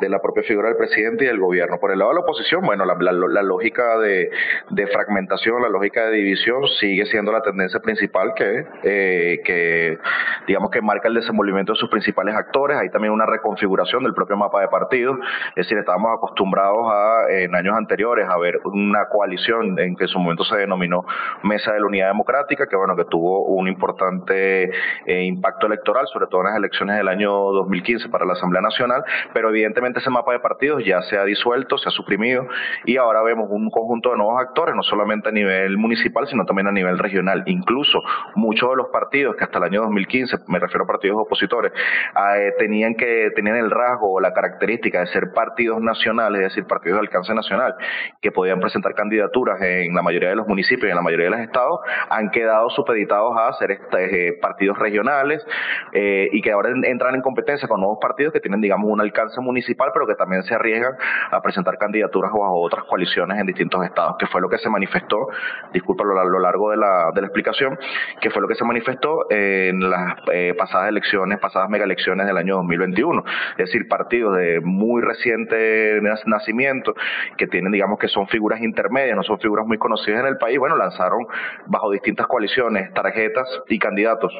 de 0.00 0.08
la 0.08 0.20
propia 0.20 0.42
figura 0.42 0.68
del 0.68 0.76
presidente 0.76 1.24
y 1.24 1.26
del 1.26 1.38
gobierno. 1.38 1.78
Por 1.78 1.92
el 1.92 1.98
lado 1.98 2.10
de 2.10 2.14
la 2.16 2.20
oposición, 2.20 2.62
bueno, 2.62 2.84
la, 2.84 3.42
lógica 3.42 3.98
de, 3.98 4.30
de, 4.70 4.86
fragmentación, 4.86 5.62
la 5.62 5.68
lógica 5.68 6.06
de 6.06 6.16
división 6.16 6.66
sigue 6.78 7.06
siendo 7.06 7.32
la 7.32 7.42
tendencia 7.42 7.80
principal 7.80 8.32
que, 8.34 8.66
eh, 8.84 9.40
que, 9.44 9.98
digamos, 10.46 10.70
que 10.70 10.80
marca 10.80 11.08
el 11.08 11.14
desenvolvimiento 11.14 11.72
de 11.72 11.78
sus 11.78 11.90
principales 11.90 12.34
actores. 12.34 12.76
Hay 12.78 12.90
también 12.90 13.12
una 13.12 13.26
reconfiguración 13.26 14.02
del 14.04 14.14
propio 14.14 14.29
mapa 14.36 14.60
de 14.60 14.68
partidos. 14.68 15.18
Es 15.50 15.66
decir, 15.66 15.78
estábamos 15.78 16.12
acostumbrados 16.16 16.86
a, 16.92 17.30
en 17.30 17.54
años 17.54 17.76
anteriores 17.76 18.28
a 18.28 18.38
ver 18.38 18.60
una 18.64 19.06
coalición 19.08 19.78
en 19.78 19.96
que 19.96 20.04
en 20.04 20.08
su 20.08 20.18
momento 20.18 20.44
se 20.44 20.56
denominó 20.56 21.04
Mesa 21.42 21.72
de 21.72 21.80
la 21.80 21.86
Unidad 21.86 22.08
Democrática, 22.08 22.66
que 22.66 22.76
bueno, 22.76 22.96
que 22.96 23.04
tuvo 23.04 23.44
un 23.46 23.68
importante 23.68 24.70
eh, 25.06 25.24
impacto 25.24 25.66
electoral, 25.66 26.06
sobre 26.12 26.26
todo 26.26 26.42
en 26.42 26.48
las 26.48 26.56
elecciones 26.56 26.96
del 26.96 27.08
año 27.08 27.30
2015 27.30 28.08
para 28.08 28.24
la 28.24 28.34
Asamblea 28.34 28.62
Nacional, 28.62 29.04
pero 29.32 29.50
evidentemente 29.50 30.00
ese 30.00 30.10
mapa 30.10 30.32
de 30.32 30.40
partidos 30.40 30.84
ya 30.84 31.02
se 31.02 31.18
ha 31.18 31.24
disuelto, 31.24 31.78
se 31.78 31.88
ha 31.88 31.92
suprimido 31.92 32.46
y 32.84 32.96
ahora 32.96 33.22
vemos 33.22 33.48
un 33.50 33.70
conjunto 33.70 34.10
de 34.10 34.16
nuevos 34.16 34.40
actores, 34.40 34.74
no 34.74 34.82
solamente 34.82 35.28
a 35.28 35.32
nivel 35.32 35.76
municipal, 35.78 36.26
sino 36.26 36.44
también 36.44 36.68
a 36.68 36.72
nivel 36.72 36.98
regional. 36.98 37.42
Incluso 37.46 38.02
muchos 38.34 38.70
de 38.70 38.76
los 38.76 38.88
partidos 38.88 39.36
que 39.36 39.44
hasta 39.44 39.58
el 39.58 39.64
año 39.64 39.82
2015, 39.82 40.38
me 40.48 40.58
refiero 40.58 40.84
a 40.84 40.86
partidos 40.86 41.18
opositores, 41.18 41.72
eh, 41.72 42.52
tenían 42.58 42.94
que 42.94 43.30
tenían 43.34 43.56
el 43.56 43.70
rasgo 43.70 44.19
la 44.20 44.32
característica 44.32 45.00
de 45.00 45.06
ser 45.06 45.32
partidos 45.34 45.80
nacionales, 45.80 46.40
es 46.42 46.48
decir, 46.48 46.66
partidos 46.66 47.00
de 47.00 47.06
alcance 47.06 47.34
nacional, 47.34 47.74
que 48.20 48.30
podían 48.30 48.60
presentar 48.60 48.94
candidaturas 48.94 49.60
en 49.62 49.94
la 49.94 50.02
mayoría 50.02 50.30
de 50.30 50.36
los 50.36 50.46
municipios 50.46 50.88
y 50.88 50.90
en 50.90 50.96
la 50.96 51.02
mayoría 51.02 51.26
de 51.26 51.30
los 51.30 51.40
estados, 51.40 51.80
han 52.08 52.30
quedado 52.30 52.70
supeditados 52.70 53.36
a 53.36 53.52
ser 53.54 53.78
eh, 53.98 54.38
partidos 54.40 54.78
regionales 54.78 55.44
eh, 55.92 56.28
y 56.32 56.40
que 56.40 56.52
ahora 56.52 56.70
entran 56.84 57.14
en 57.14 57.22
competencia 57.22 57.68
con 57.68 57.80
nuevos 57.80 57.98
partidos 58.00 58.32
que 58.32 58.40
tienen, 58.40 58.60
digamos, 58.60 58.90
un 58.90 59.00
alcance 59.00 59.40
municipal, 59.40 59.90
pero 59.92 60.06
que 60.06 60.14
también 60.14 60.42
se 60.42 60.54
arriesgan 60.54 60.92
a 61.30 61.40
presentar 61.40 61.78
candidaturas 61.78 62.30
bajo 62.32 62.60
otras 62.60 62.84
coaliciones 62.84 63.38
en 63.38 63.46
distintos 63.46 63.84
estados, 63.84 64.16
que 64.18 64.26
fue 64.26 64.40
lo 64.40 64.48
que 64.48 64.58
se 64.58 64.68
manifestó, 64.68 65.28
disculpa 65.72 66.04
a 66.04 66.24
lo 66.24 66.38
largo 66.38 66.70
de 66.70 66.76
la, 66.76 67.10
de 67.14 67.20
la 67.20 67.26
explicación, 67.26 67.78
que 68.20 68.30
fue 68.30 68.42
lo 68.42 68.48
que 68.48 68.54
se 68.54 68.64
manifestó 68.64 69.30
en 69.30 69.90
las 69.90 70.16
eh, 70.32 70.54
pasadas 70.56 70.88
elecciones, 70.88 71.38
pasadas 71.38 71.68
mega 71.68 71.84
elecciones 71.84 72.26
del 72.26 72.36
año 72.36 72.56
2021, 72.56 73.24
es 73.52 73.56
decir, 73.56 73.88
partidos 73.88 74.09
de 74.10 74.60
muy 74.60 75.02
reciente 75.02 76.00
nacimiento, 76.26 76.94
que 77.36 77.46
tienen, 77.46 77.72
digamos, 77.72 77.98
que 77.98 78.08
son 78.08 78.26
figuras 78.28 78.60
intermedias, 78.60 79.16
no 79.16 79.22
son 79.22 79.38
figuras 79.38 79.66
muy 79.66 79.78
conocidas 79.78 80.20
en 80.20 80.26
el 80.26 80.36
país, 80.36 80.58
bueno, 80.58 80.76
lanzaron 80.76 81.26
bajo 81.66 81.90
distintas 81.90 82.26
coaliciones 82.26 82.92
tarjetas 82.92 83.48
y 83.68 83.78
candidatos 83.78 84.32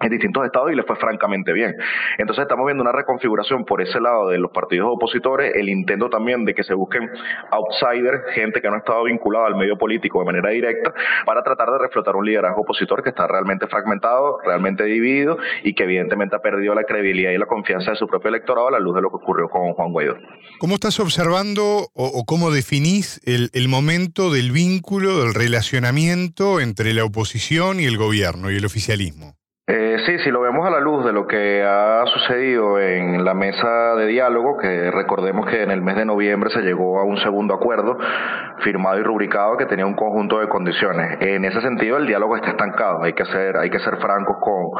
en 0.00 0.10
distintos 0.10 0.44
estados 0.44 0.72
y 0.72 0.74
le 0.74 0.82
fue 0.82 0.96
francamente 0.96 1.52
bien. 1.52 1.74
Entonces 2.18 2.42
estamos 2.42 2.66
viendo 2.66 2.82
una 2.82 2.92
reconfiguración 2.92 3.64
por 3.64 3.80
ese 3.80 4.00
lado 4.00 4.28
de 4.28 4.38
los 4.38 4.50
partidos 4.50 4.88
opositores, 4.90 5.54
el 5.56 5.68
intento 5.68 6.10
también 6.10 6.44
de 6.44 6.54
que 6.54 6.64
se 6.64 6.74
busquen 6.74 7.08
outsiders, 7.50 8.22
gente 8.34 8.60
que 8.60 8.68
no 8.68 8.74
ha 8.74 8.78
estado 8.78 9.04
vinculada 9.04 9.46
al 9.46 9.56
medio 9.56 9.76
político 9.78 10.20
de 10.20 10.26
manera 10.26 10.50
directa, 10.50 10.92
para 11.24 11.42
tratar 11.42 11.70
de 11.70 11.78
reflotar 11.78 12.16
un 12.16 12.26
liderazgo 12.26 12.62
opositor 12.62 13.02
que 13.02 13.10
está 13.10 13.26
realmente 13.26 13.66
fragmentado, 13.66 14.38
realmente 14.44 14.84
dividido 14.84 15.38
y 15.62 15.74
que 15.74 15.84
evidentemente 15.84 16.36
ha 16.36 16.40
perdido 16.40 16.74
la 16.74 16.84
credibilidad 16.84 17.30
y 17.30 17.38
la 17.38 17.46
confianza 17.46 17.92
de 17.92 17.96
su 17.96 18.06
propio 18.06 18.28
electorado 18.28 18.68
a 18.68 18.70
la 18.72 18.78
luz 18.78 18.94
de 18.94 19.02
lo 19.02 19.10
que 19.10 19.16
ocurrió 19.16 19.48
con 19.48 19.72
Juan 19.72 19.92
Guaidó. 19.92 20.16
¿Cómo 20.58 20.74
estás 20.74 21.00
observando 21.00 21.88
o, 21.94 22.24
cómo 22.26 22.50
definís 22.50 23.20
el 23.24 23.68
momento 23.68 24.32
del 24.32 24.52
vínculo, 24.52 25.20
del 25.20 25.34
relacionamiento 25.34 26.60
entre 26.60 26.94
la 26.94 27.04
oposición 27.04 27.80
y 27.80 27.84
el 27.84 27.96
gobierno 27.96 28.50
y 28.50 28.56
el 28.56 28.64
oficialismo? 28.64 29.35
Eh, 29.68 29.96
sí, 30.06 30.16
si 30.20 30.30
lo 30.30 30.42
vemos 30.42 30.64
a 30.64 30.70
la 30.70 30.78
luz 30.78 31.04
de 31.04 31.12
lo 31.12 31.26
que 31.26 31.64
ha 31.64 32.04
sucedido 32.06 32.78
en 32.78 33.24
la 33.24 33.34
mesa 33.34 33.96
de 33.96 34.06
diálogo, 34.06 34.58
que 34.58 34.92
recordemos 34.92 35.44
que 35.50 35.64
en 35.64 35.72
el 35.72 35.82
mes 35.82 35.96
de 35.96 36.04
noviembre 36.04 36.50
se 36.50 36.62
llegó 36.62 37.00
a 37.00 37.04
un 37.04 37.16
segundo 37.16 37.52
acuerdo 37.52 37.98
firmado 38.58 39.00
y 39.00 39.02
rubricado 39.02 39.56
que 39.56 39.66
tenía 39.66 39.84
un 39.84 39.96
conjunto 39.96 40.38
de 40.38 40.48
condiciones. 40.48 41.18
En 41.20 41.44
ese 41.44 41.60
sentido, 41.60 41.96
el 41.96 42.06
diálogo 42.06 42.36
está 42.36 42.50
estancado. 42.50 43.02
Hay 43.02 43.14
que 43.14 43.24
ser, 43.24 43.56
hay 43.56 43.68
que 43.68 43.80
ser 43.80 43.96
francos 43.96 44.36
con, 44.40 44.70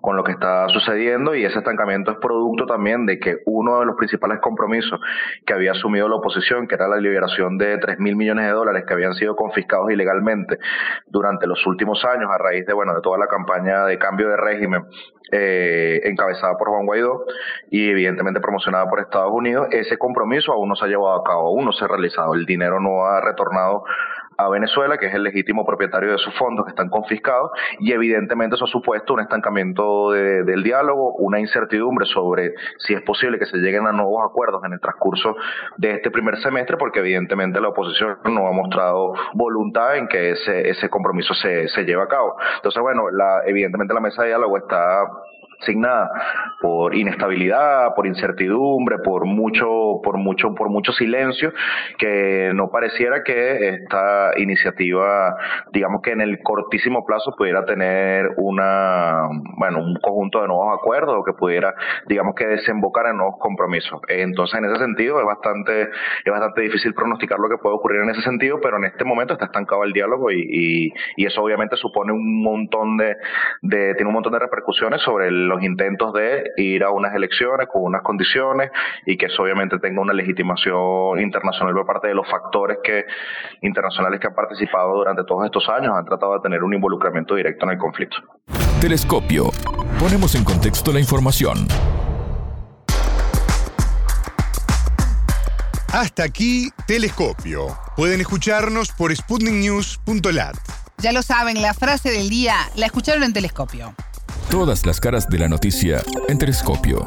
con 0.00 0.16
lo 0.16 0.22
que 0.22 0.30
está 0.30 0.68
sucediendo 0.68 1.34
y 1.34 1.44
ese 1.44 1.58
estancamiento 1.58 2.12
es 2.12 2.18
producto 2.18 2.66
también 2.66 3.04
de 3.04 3.18
que 3.18 3.38
uno 3.46 3.80
de 3.80 3.86
los 3.86 3.96
principales 3.96 4.38
compromisos 4.38 5.00
que 5.44 5.54
había 5.54 5.72
asumido 5.72 6.08
la 6.08 6.16
oposición, 6.16 6.68
que 6.68 6.76
era 6.76 6.86
la 6.86 6.98
liberación 6.98 7.58
de 7.58 7.78
3 7.78 7.98
mil 7.98 8.14
millones 8.14 8.46
de 8.46 8.52
dólares 8.52 8.84
que 8.86 8.94
habían 8.94 9.14
sido 9.14 9.34
confiscados 9.34 9.90
ilegalmente 9.90 10.56
durante 11.08 11.48
los 11.48 11.66
últimos 11.66 12.04
años 12.04 12.30
a 12.32 12.38
raíz 12.38 12.64
de, 12.64 12.72
bueno, 12.74 12.94
de 12.94 13.00
toda 13.00 13.18
la 13.18 13.26
campaña 13.26 13.84
de 13.86 13.98
cambio 13.98 14.28
de 14.28 14.35
régimen 14.36 14.84
eh, 15.32 16.00
encabezada 16.04 16.56
por 16.56 16.68
Juan 16.68 16.86
Guaidó 16.86 17.24
y 17.70 17.90
evidentemente 17.90 18.40
promocionada 18.40 18.88
por 18.88 19.00
Estados 19.00 19.32
Unidos, 19.32 19.68
ese 19.72 19.98
compromiso 19.98 20.52
aún 20.52 20.68
no 20.68 20.76
se 20.76 20.84
ha 20.84 20.88
llevado 20.88 21.20
a 21.20 21.24
cabo, 21.24 21.48
aún 21.48 21.64
no 21.64 21.72
se 21.72 21.84
ha 21.84 21.88
realizado, 21.88 22.34
el 22.34 22.46
dinero 22.46 22.80
no 22.80 23.04
ha 23.04 23.20
retornado 23.20 23.84
a 24.36 24.48
Venezuela, 24.48 24.98
que 24.98 25.06
es 25.06 25.14
el 25.14 25.22
legítimo 25.22 25.64
propietario 25.64 26.12
de 26.12 26.18
sus 26.18 26.34
fondos 26.34 26.64
que 26.66 26.70
están 26.70 26.88
confiscados, 26.88 27.50
y 27.80 27.92
evidentemente 27.92 28.56
eso 28.56 28.64
ha 28.64 28.68
supuesto 28.68 29.14
un 29.14 29.20
estancamiento 29.20 30.10
del 30.12 30.62
diálogo, 30.62 31.14
una 31.14 31.40
incertidumbre 31.40 32.06
sobre 32.06 32.54
si 32.78 32.94
es 32.94 33.02
posible 33.02 33.38
que 33.38 33.46
se 33.46 33.58
lleguen 33.58 33.86
a 33.86 33.92
nuevos 33.92 34.24
acuerdos 34.28 34.62
en 34.64 34.72
el 34.72 34.80
transcurso 34.80 35.36
de 35.76 35.92
este 35.92 36.10
primer 36.10 36.36
semestre, 36.38 36.76
porque 36.76 37.00
evidentemente 37.00 37.60
la 37.60 37.68
oposición 37.68 38.18
no 38.24 38.46
ha 38.46 38.52
mostrado 38.52 39.14
voluntad 39.34 39.96
en 39.96 40.08
que 40.08 40.30
ese, 40.30 40.68
ese 40.68 40.88
compromiso 40.88 41.34
se, 41.34 41.68
se 41.68 41.84
lleve 41.84 42.02
a 42.02 42.08
cabo. 42.08 42.36
Entonces, 42.56 42.82
bueno, 42.82 43.10
la, 43.10 43.42
evidentemente 43.46 43.94
la 43.94 44.00
mesa 44.00 44.22
de 44.22 44.28
diálogo 44.28 44.56
está 44.58 45.04
asignada 45.60 46.10
por 46.60 46.94
inestabilidad, 46.94 47.94
por 47.94 48.06
incertidumbre, 48.06 48.98
por 48.98 49.24
mucho, 49.24 50.00
por 50.02 50.18
mucho, 50.18 50.54
por 50.54 50.68
mucho 50.68 50.92
silencio, 50.92 51.52
que 51.98 52.50
no 52.54 52.70
pareciera 52.70 53.22
que 53.22 53.68
esta 53.68 54.32
iniciativa, 54.36 55.36
digamos 55.72 56.02
que 56.02 56.12
en 56.12 56.20
el 56.20 56.42
cortísimo 56.42 57.04
plazo 57.04 57.34
pudiera 57.36 57.64
tener 57.64 58.30
una, 58.36 59.28
bueno, 59.58 59.78
un 59.78 59.96
conjunto 59.96 60.42
de 60.42 60.48
nuevos 60.48 60.78
acuerdos 60.78 61.16
o 61.18 61.24
que 61.24 61.32
pudiera, 61.32 61.74
digamos 62.06 62.34
que 62.34 62.46
desembocar 62.46 63.06
en 63.06 63.18
nuevos 63.18 63.36
compromisos. 63.38 64.00
Entonces, 64.08 64.58
en 64.58 64.66
ese 64.66 64.76
sentido, 64.76 65.20
es 65.20 65.26
bastante, 65.26 65.82
es 65.82 66.32
bastante 66.32 66.62
difícil 66.62 66.94
pronosticar 66.94 67.38
lo 67.38 67.48
que 67.48 67.58
puede 67.58 67.76
ocurrir 67.76 68.02
en 68.02 68.10
ese 68.10 68.22
sentido, 68.22 68.60
pero 68.60 68.76
en 68.78 68.84
este 68.84 69.04
momento 69.04 69.34
está 69.34 69.46
estancado 69.46 69.84
el 69.84 69.92
diálogo 69.92 70.30
y, 70.30 70.92
y, 71.16 71.26
eso 71.26 71.42
obviamente 71.42 71.76
supone 71.76 72.12
un 72.12 72.40
montón 72.42 72.96
de, 72.96 73.16
de, 73.62 73.94
tiene 73.94 74.06
un 74.06 74.14
montón 74.14 74.32
de 74.32 74.38
repercusiones 74.38 75.02
sobre 75.02 75.26
el 75.26 75.45
los 75.46 75.62
intentos 75.62 76.12
de 76.12 76.52
ir 76.56 76.84
a 76.84 76.90
unas 76.90 77.14
elecciones 77.14 77.68
con 77.72 77.82
unas 77.84 78.02
condiciones 78.02 78.70
y 79.04 79.16
que 79.16 79.26
eso 79.26 79.42
obviamente 79.42 79.78
tenga 79.78 80.00
una 80.00 80.12
legitimación 80.12 81.20
internacional 81.20 81.74
por 81.74 81.86
parte 81.86 82.08
de 82.08 82.14
los 82.14 82.28
factores 82.28 82.78
que 82.82 83.04
internacionales 83.62 84.20
que 84.20 84.26
han 84.26 84.34
participado 84.34 84.94
durante 84.94 85.24
todos 85.24 85.44
estos 85.44 85.68
años 85.68 85.94
han 85.96 86.04
tratado 86.04 86.34
de 86.34 86.40
tener 86.40 86.62
un 86.62 86.74
involucramiento 86.74 87.34
directo 87.34 87.66
en 87.66 87.72
el 87.72 87.78
conflicto. 87.78 88.16
Telescopio. 88.80 89.50
Ponemos 89.98 90.34
en 90.34 90.44
contexto 90.44 90.92
la 90.92 91.00
información. 91.00 91.66
Hasta 95.92 96.24
aquí, 96.24 96.68
Telescopio. 96.86 97.68
Pueden 97.96 98.20
escucharnos 98.20 98.92
por 98.92 99.16
sputniknews.lat. 99.16 100.56
Ya 100.98 101.12
lo 101.12 101.22
saben, 101.22 101.62
la 101.62 101.72
frase 101.72 102.10
del 102.10 102.28
día 102.28 102.54
la 102.74 102.86
escucharon 102.86 103.22
en 103.22 103.32
Telescopio. 103.32 103.94
Todas 104.50 104.86
las 104.86 105.00
caras 105.00 105.28
de 105.28 105.38
la 105.38 105.48
noticia 105.48 105.98
en 106.28 106.38
Telescopio. 106.38 106.98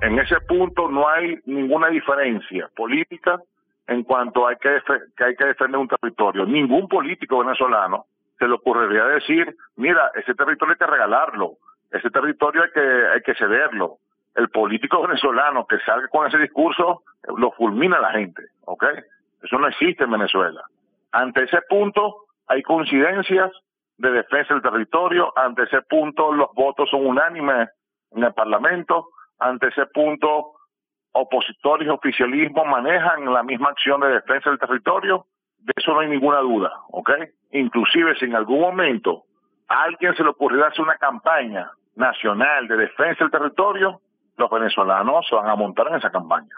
En 0.00 0.18
ese 0.18 0.40
punto 0.48 0.88
no 0.88 1.06
hay 1.08 1.38
ninguna 1.44 1.88
diferencia 1.88 2.68
política 2.74 3.38
en 3.86 4.02
cuanto 4.02 4.46
hay 4.46 4.56
que, 4.56 4.78
que 5.14 5.24
hay 5.24 5.36
que 5.36 5.44
defender 5.44 5.78
un 5.78 5.88
territorio. 5.88 6.46
Ningún 6.46 6.88
político 6.88 7.40
venezolano 7.40 8.06
se 8.38 8.48
le 8.48 8.54
ocurriría 8.54 9.04
decir, 9.04 9.54
mira, 9.76 10.10
ese 10.14 10.34
territorio 10.34 10.72
hay 10.72 10.78
que 10.78 10.86
regalarlo, 10.86 11.58
ese 11.90 12.10
territorio 12.10 12.62
hay 12.62 12.70
que, 12.70 13.06
hay 13.14 13.20
que 13.20 13.34
cederlo. 13.34 13.98
El 14.34 14.48
político 14.48 15.02
venezolano 15.06 15.66
que 15.66 15.78
salga 15.80 16.08
con 16.08 16.26
ese 16.26 16.38
discurso 16.38 17.02
lo 17.36 17.52
fulmina 17.52 18.00
la 18.00 18.12
gente, 18.12 18.42
¿ok? 18.64 18.84
Eso 19.42 19.58
no 19.58 19.68
existe 19.68 20.04
en 20.04 20.12
Venezuela. 20.12 20.62
Ante 21.12 21.44
ese 21.44 21.60
punto 21.68 22.24
hay 22.48 22.62
coincidencias 22.62 23.52
de 23.98 24.10
defensa 24.10 24.54
del 24.54 24.62
territorio. 24.62 25.32
Ante 25.36 25.64
ese 25.64 25.82
punto 25.82 26.32
los 26.32 26.48
votos 26.54 26.88
son 26.90 27.06
unánimes 27.06 27.68
en 28.12 28.24
el 28.24 28.34
Parlamento. 28.34 29.08
Ante 29.38 29.68
ese 29.68 29.86
punto 29.86 30.52
opositores 31.12 31.86
y 31.86 31.90
oficialismo 31.90 32.64
manejan 32.64 33.32
la 33.32 33.42
misma 33.42 33.70
acción 33.70 34.00
de 34.00 34.08
defensa 34.08 34.50
del 34.50 34.58
territorio. 34.58 35.26
De 35.58 35.72
eso 35.74 35.92
no 35.92 36.00
hay 36.00 36.08
ninguna 36.08 36.40
duda, 36.40 36.70
¿ok? 36.90 37.10
Inclusive 37.52 38.14
si 38.16 38.26
en 38.26 38.36
algún 38.36 38.60
momento 38.60 39.24
a 39.68 39.84
alguien 39.84 40.14
se 40.14 40.22
le 40.22 40.30
ocurriera 40.30 40.68
hacer 40.68 40.82
una 40.82 40.96
campaña 40.96 41.70
nacional 41.96 42.68
de 42.68 42.76
defensa 42.76 43.24
del 43.24 43.30
territorio, 43.30 44.00
los 44.36 44.50
venezolanos 44.50 45.26
se 45.28 45.34
van 45.34 45.48
a 45.48 45.56
montar 45.56 45.88
en 45.88 45.96
esa 45.96 46.10
campaña. 46.10 46.54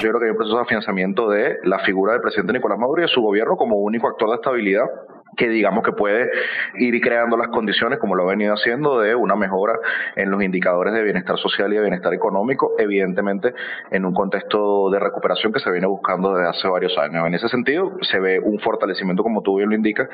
Yo 0.00 0.08
creo 0.08 0.18
que 0.18 0.24
hay 0.26 0.30
un 0.32 0.36
proceso 0.36 0.56
de 0.56 0.62
afianzamiento 0.62 1.28
de 1.30 1.58
la 1.62 1.78
figura 1.80 2.14
del 2.14 2.22
presidente 2.22 2.54
Nicolás 2.54 2.78
Maduro 2.78 3.00
y 3.00 3.02
de 3.02 3.08
su 3.08 3.22
gobierno 3.22 3.56
como 3.56 3.76
único 3.76 4.08
actor 4.08 4.30
de 4.30 4.34
estabilidad 4.34 4.84
que 5.36 5.48
digamos 5.48 5.84
que 5.84 5.92
puede 5.92 6.30
ir 6.74 7.00
creando 7.00 7.36
las 7.36 7.48
condiciones, 7.48 7.98
como 7.98 8.14
lo 8.14 8.24
ha 8.24 8.30
venido 8.30 8.54
haciendo, 8.54 9.00
de 9.00 9.14
una 9.14 9.36
mejora 9.36 9.78
en 10.16 10.30
los 10.30 10.42
indicadores 10.42 10.92
de 10.94 11.02
bienestar 11.02 11.38
social 11.38 11.72
y 11.72 11.76
de 11.76 11.82
bienestar 11.82 12.12
económico, 12.14 12.72
evidentemente 12.78 13.54
en 13.90 14.04
un 14.04 14.12
contexto 14.14 14.90
de 14.90 14.98
recuperación 14.98 15.52
que 15.52 15.60
se 15.60 15.70
viene 15.70 15.86
buscando 15.86 16.34
desde 16.34 16.48
hace 16.48 16.68
varios 16.68 16.96
años. 16.98 17.26
En 17.26 17.34
ese 17.34 17.48
sentido, 17.48 17.96
se 18.02 18.20
ve 18.20 18.40
un 18.40 18.58
fortalecimiento, 18.60 19.22
como 19.22 19.42
tú 19.42 19.56
bien 19.56 19.70
lo 19.70 19.74
indicas, 19.74 20.08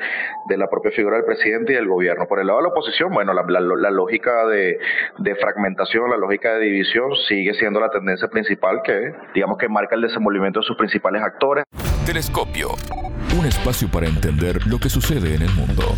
de 0.47 0.57
la 0.57 0.67
propia 0.69 0.91
figura 0.91 1.17
del 1.17 1.25
presidente 1.25 1.73
y 1.73 1.75
del 1.75 1.87
gobierno. 1.87 2.25
Por 2.27 2.39
el 2.39 2.47
lado 2.47 2.59
de 2.59 2.63
la 2.63 2.69
oposición, 2.69 3.11
bueno, 3.11 3.33
la, 3.33 3.91
lógica 3.91 4.45
de, 4.47 4.79
de, 5.17 5.35
fragmentación, 5.35 6.09
la 6.09 6.17
lógica 6.17 6.53
de 6.53 6.65
división 6.65 7.11
sigue 7.27 7.53
siendo 7.55 7.79
la 7.79 7.89
tendencia 7.89 8.27
principal 8.27 8.81
que, 8.83 9.13
digamos, 9.33 9.57
que 9.57 9.67
marca 9.67 9.95
el 9.95 10.01
desenvolvimiento 10.01 10.59
de 10.59 10.65
sus 10.65 10.77
principales 10.77 11.21
actores. 11.21 11.65
Telescopio, 12.05 12.69
un 13.37 13.45
espacio 13.45 13.87
para 13.89 14.07
entender 14.07 14.65
lo 14.65 14.79
que 14.79 14.89
sucede 15.09 15.33
en 15.33 15.41
el 15.41 15.53
mundo. 15.55 15.97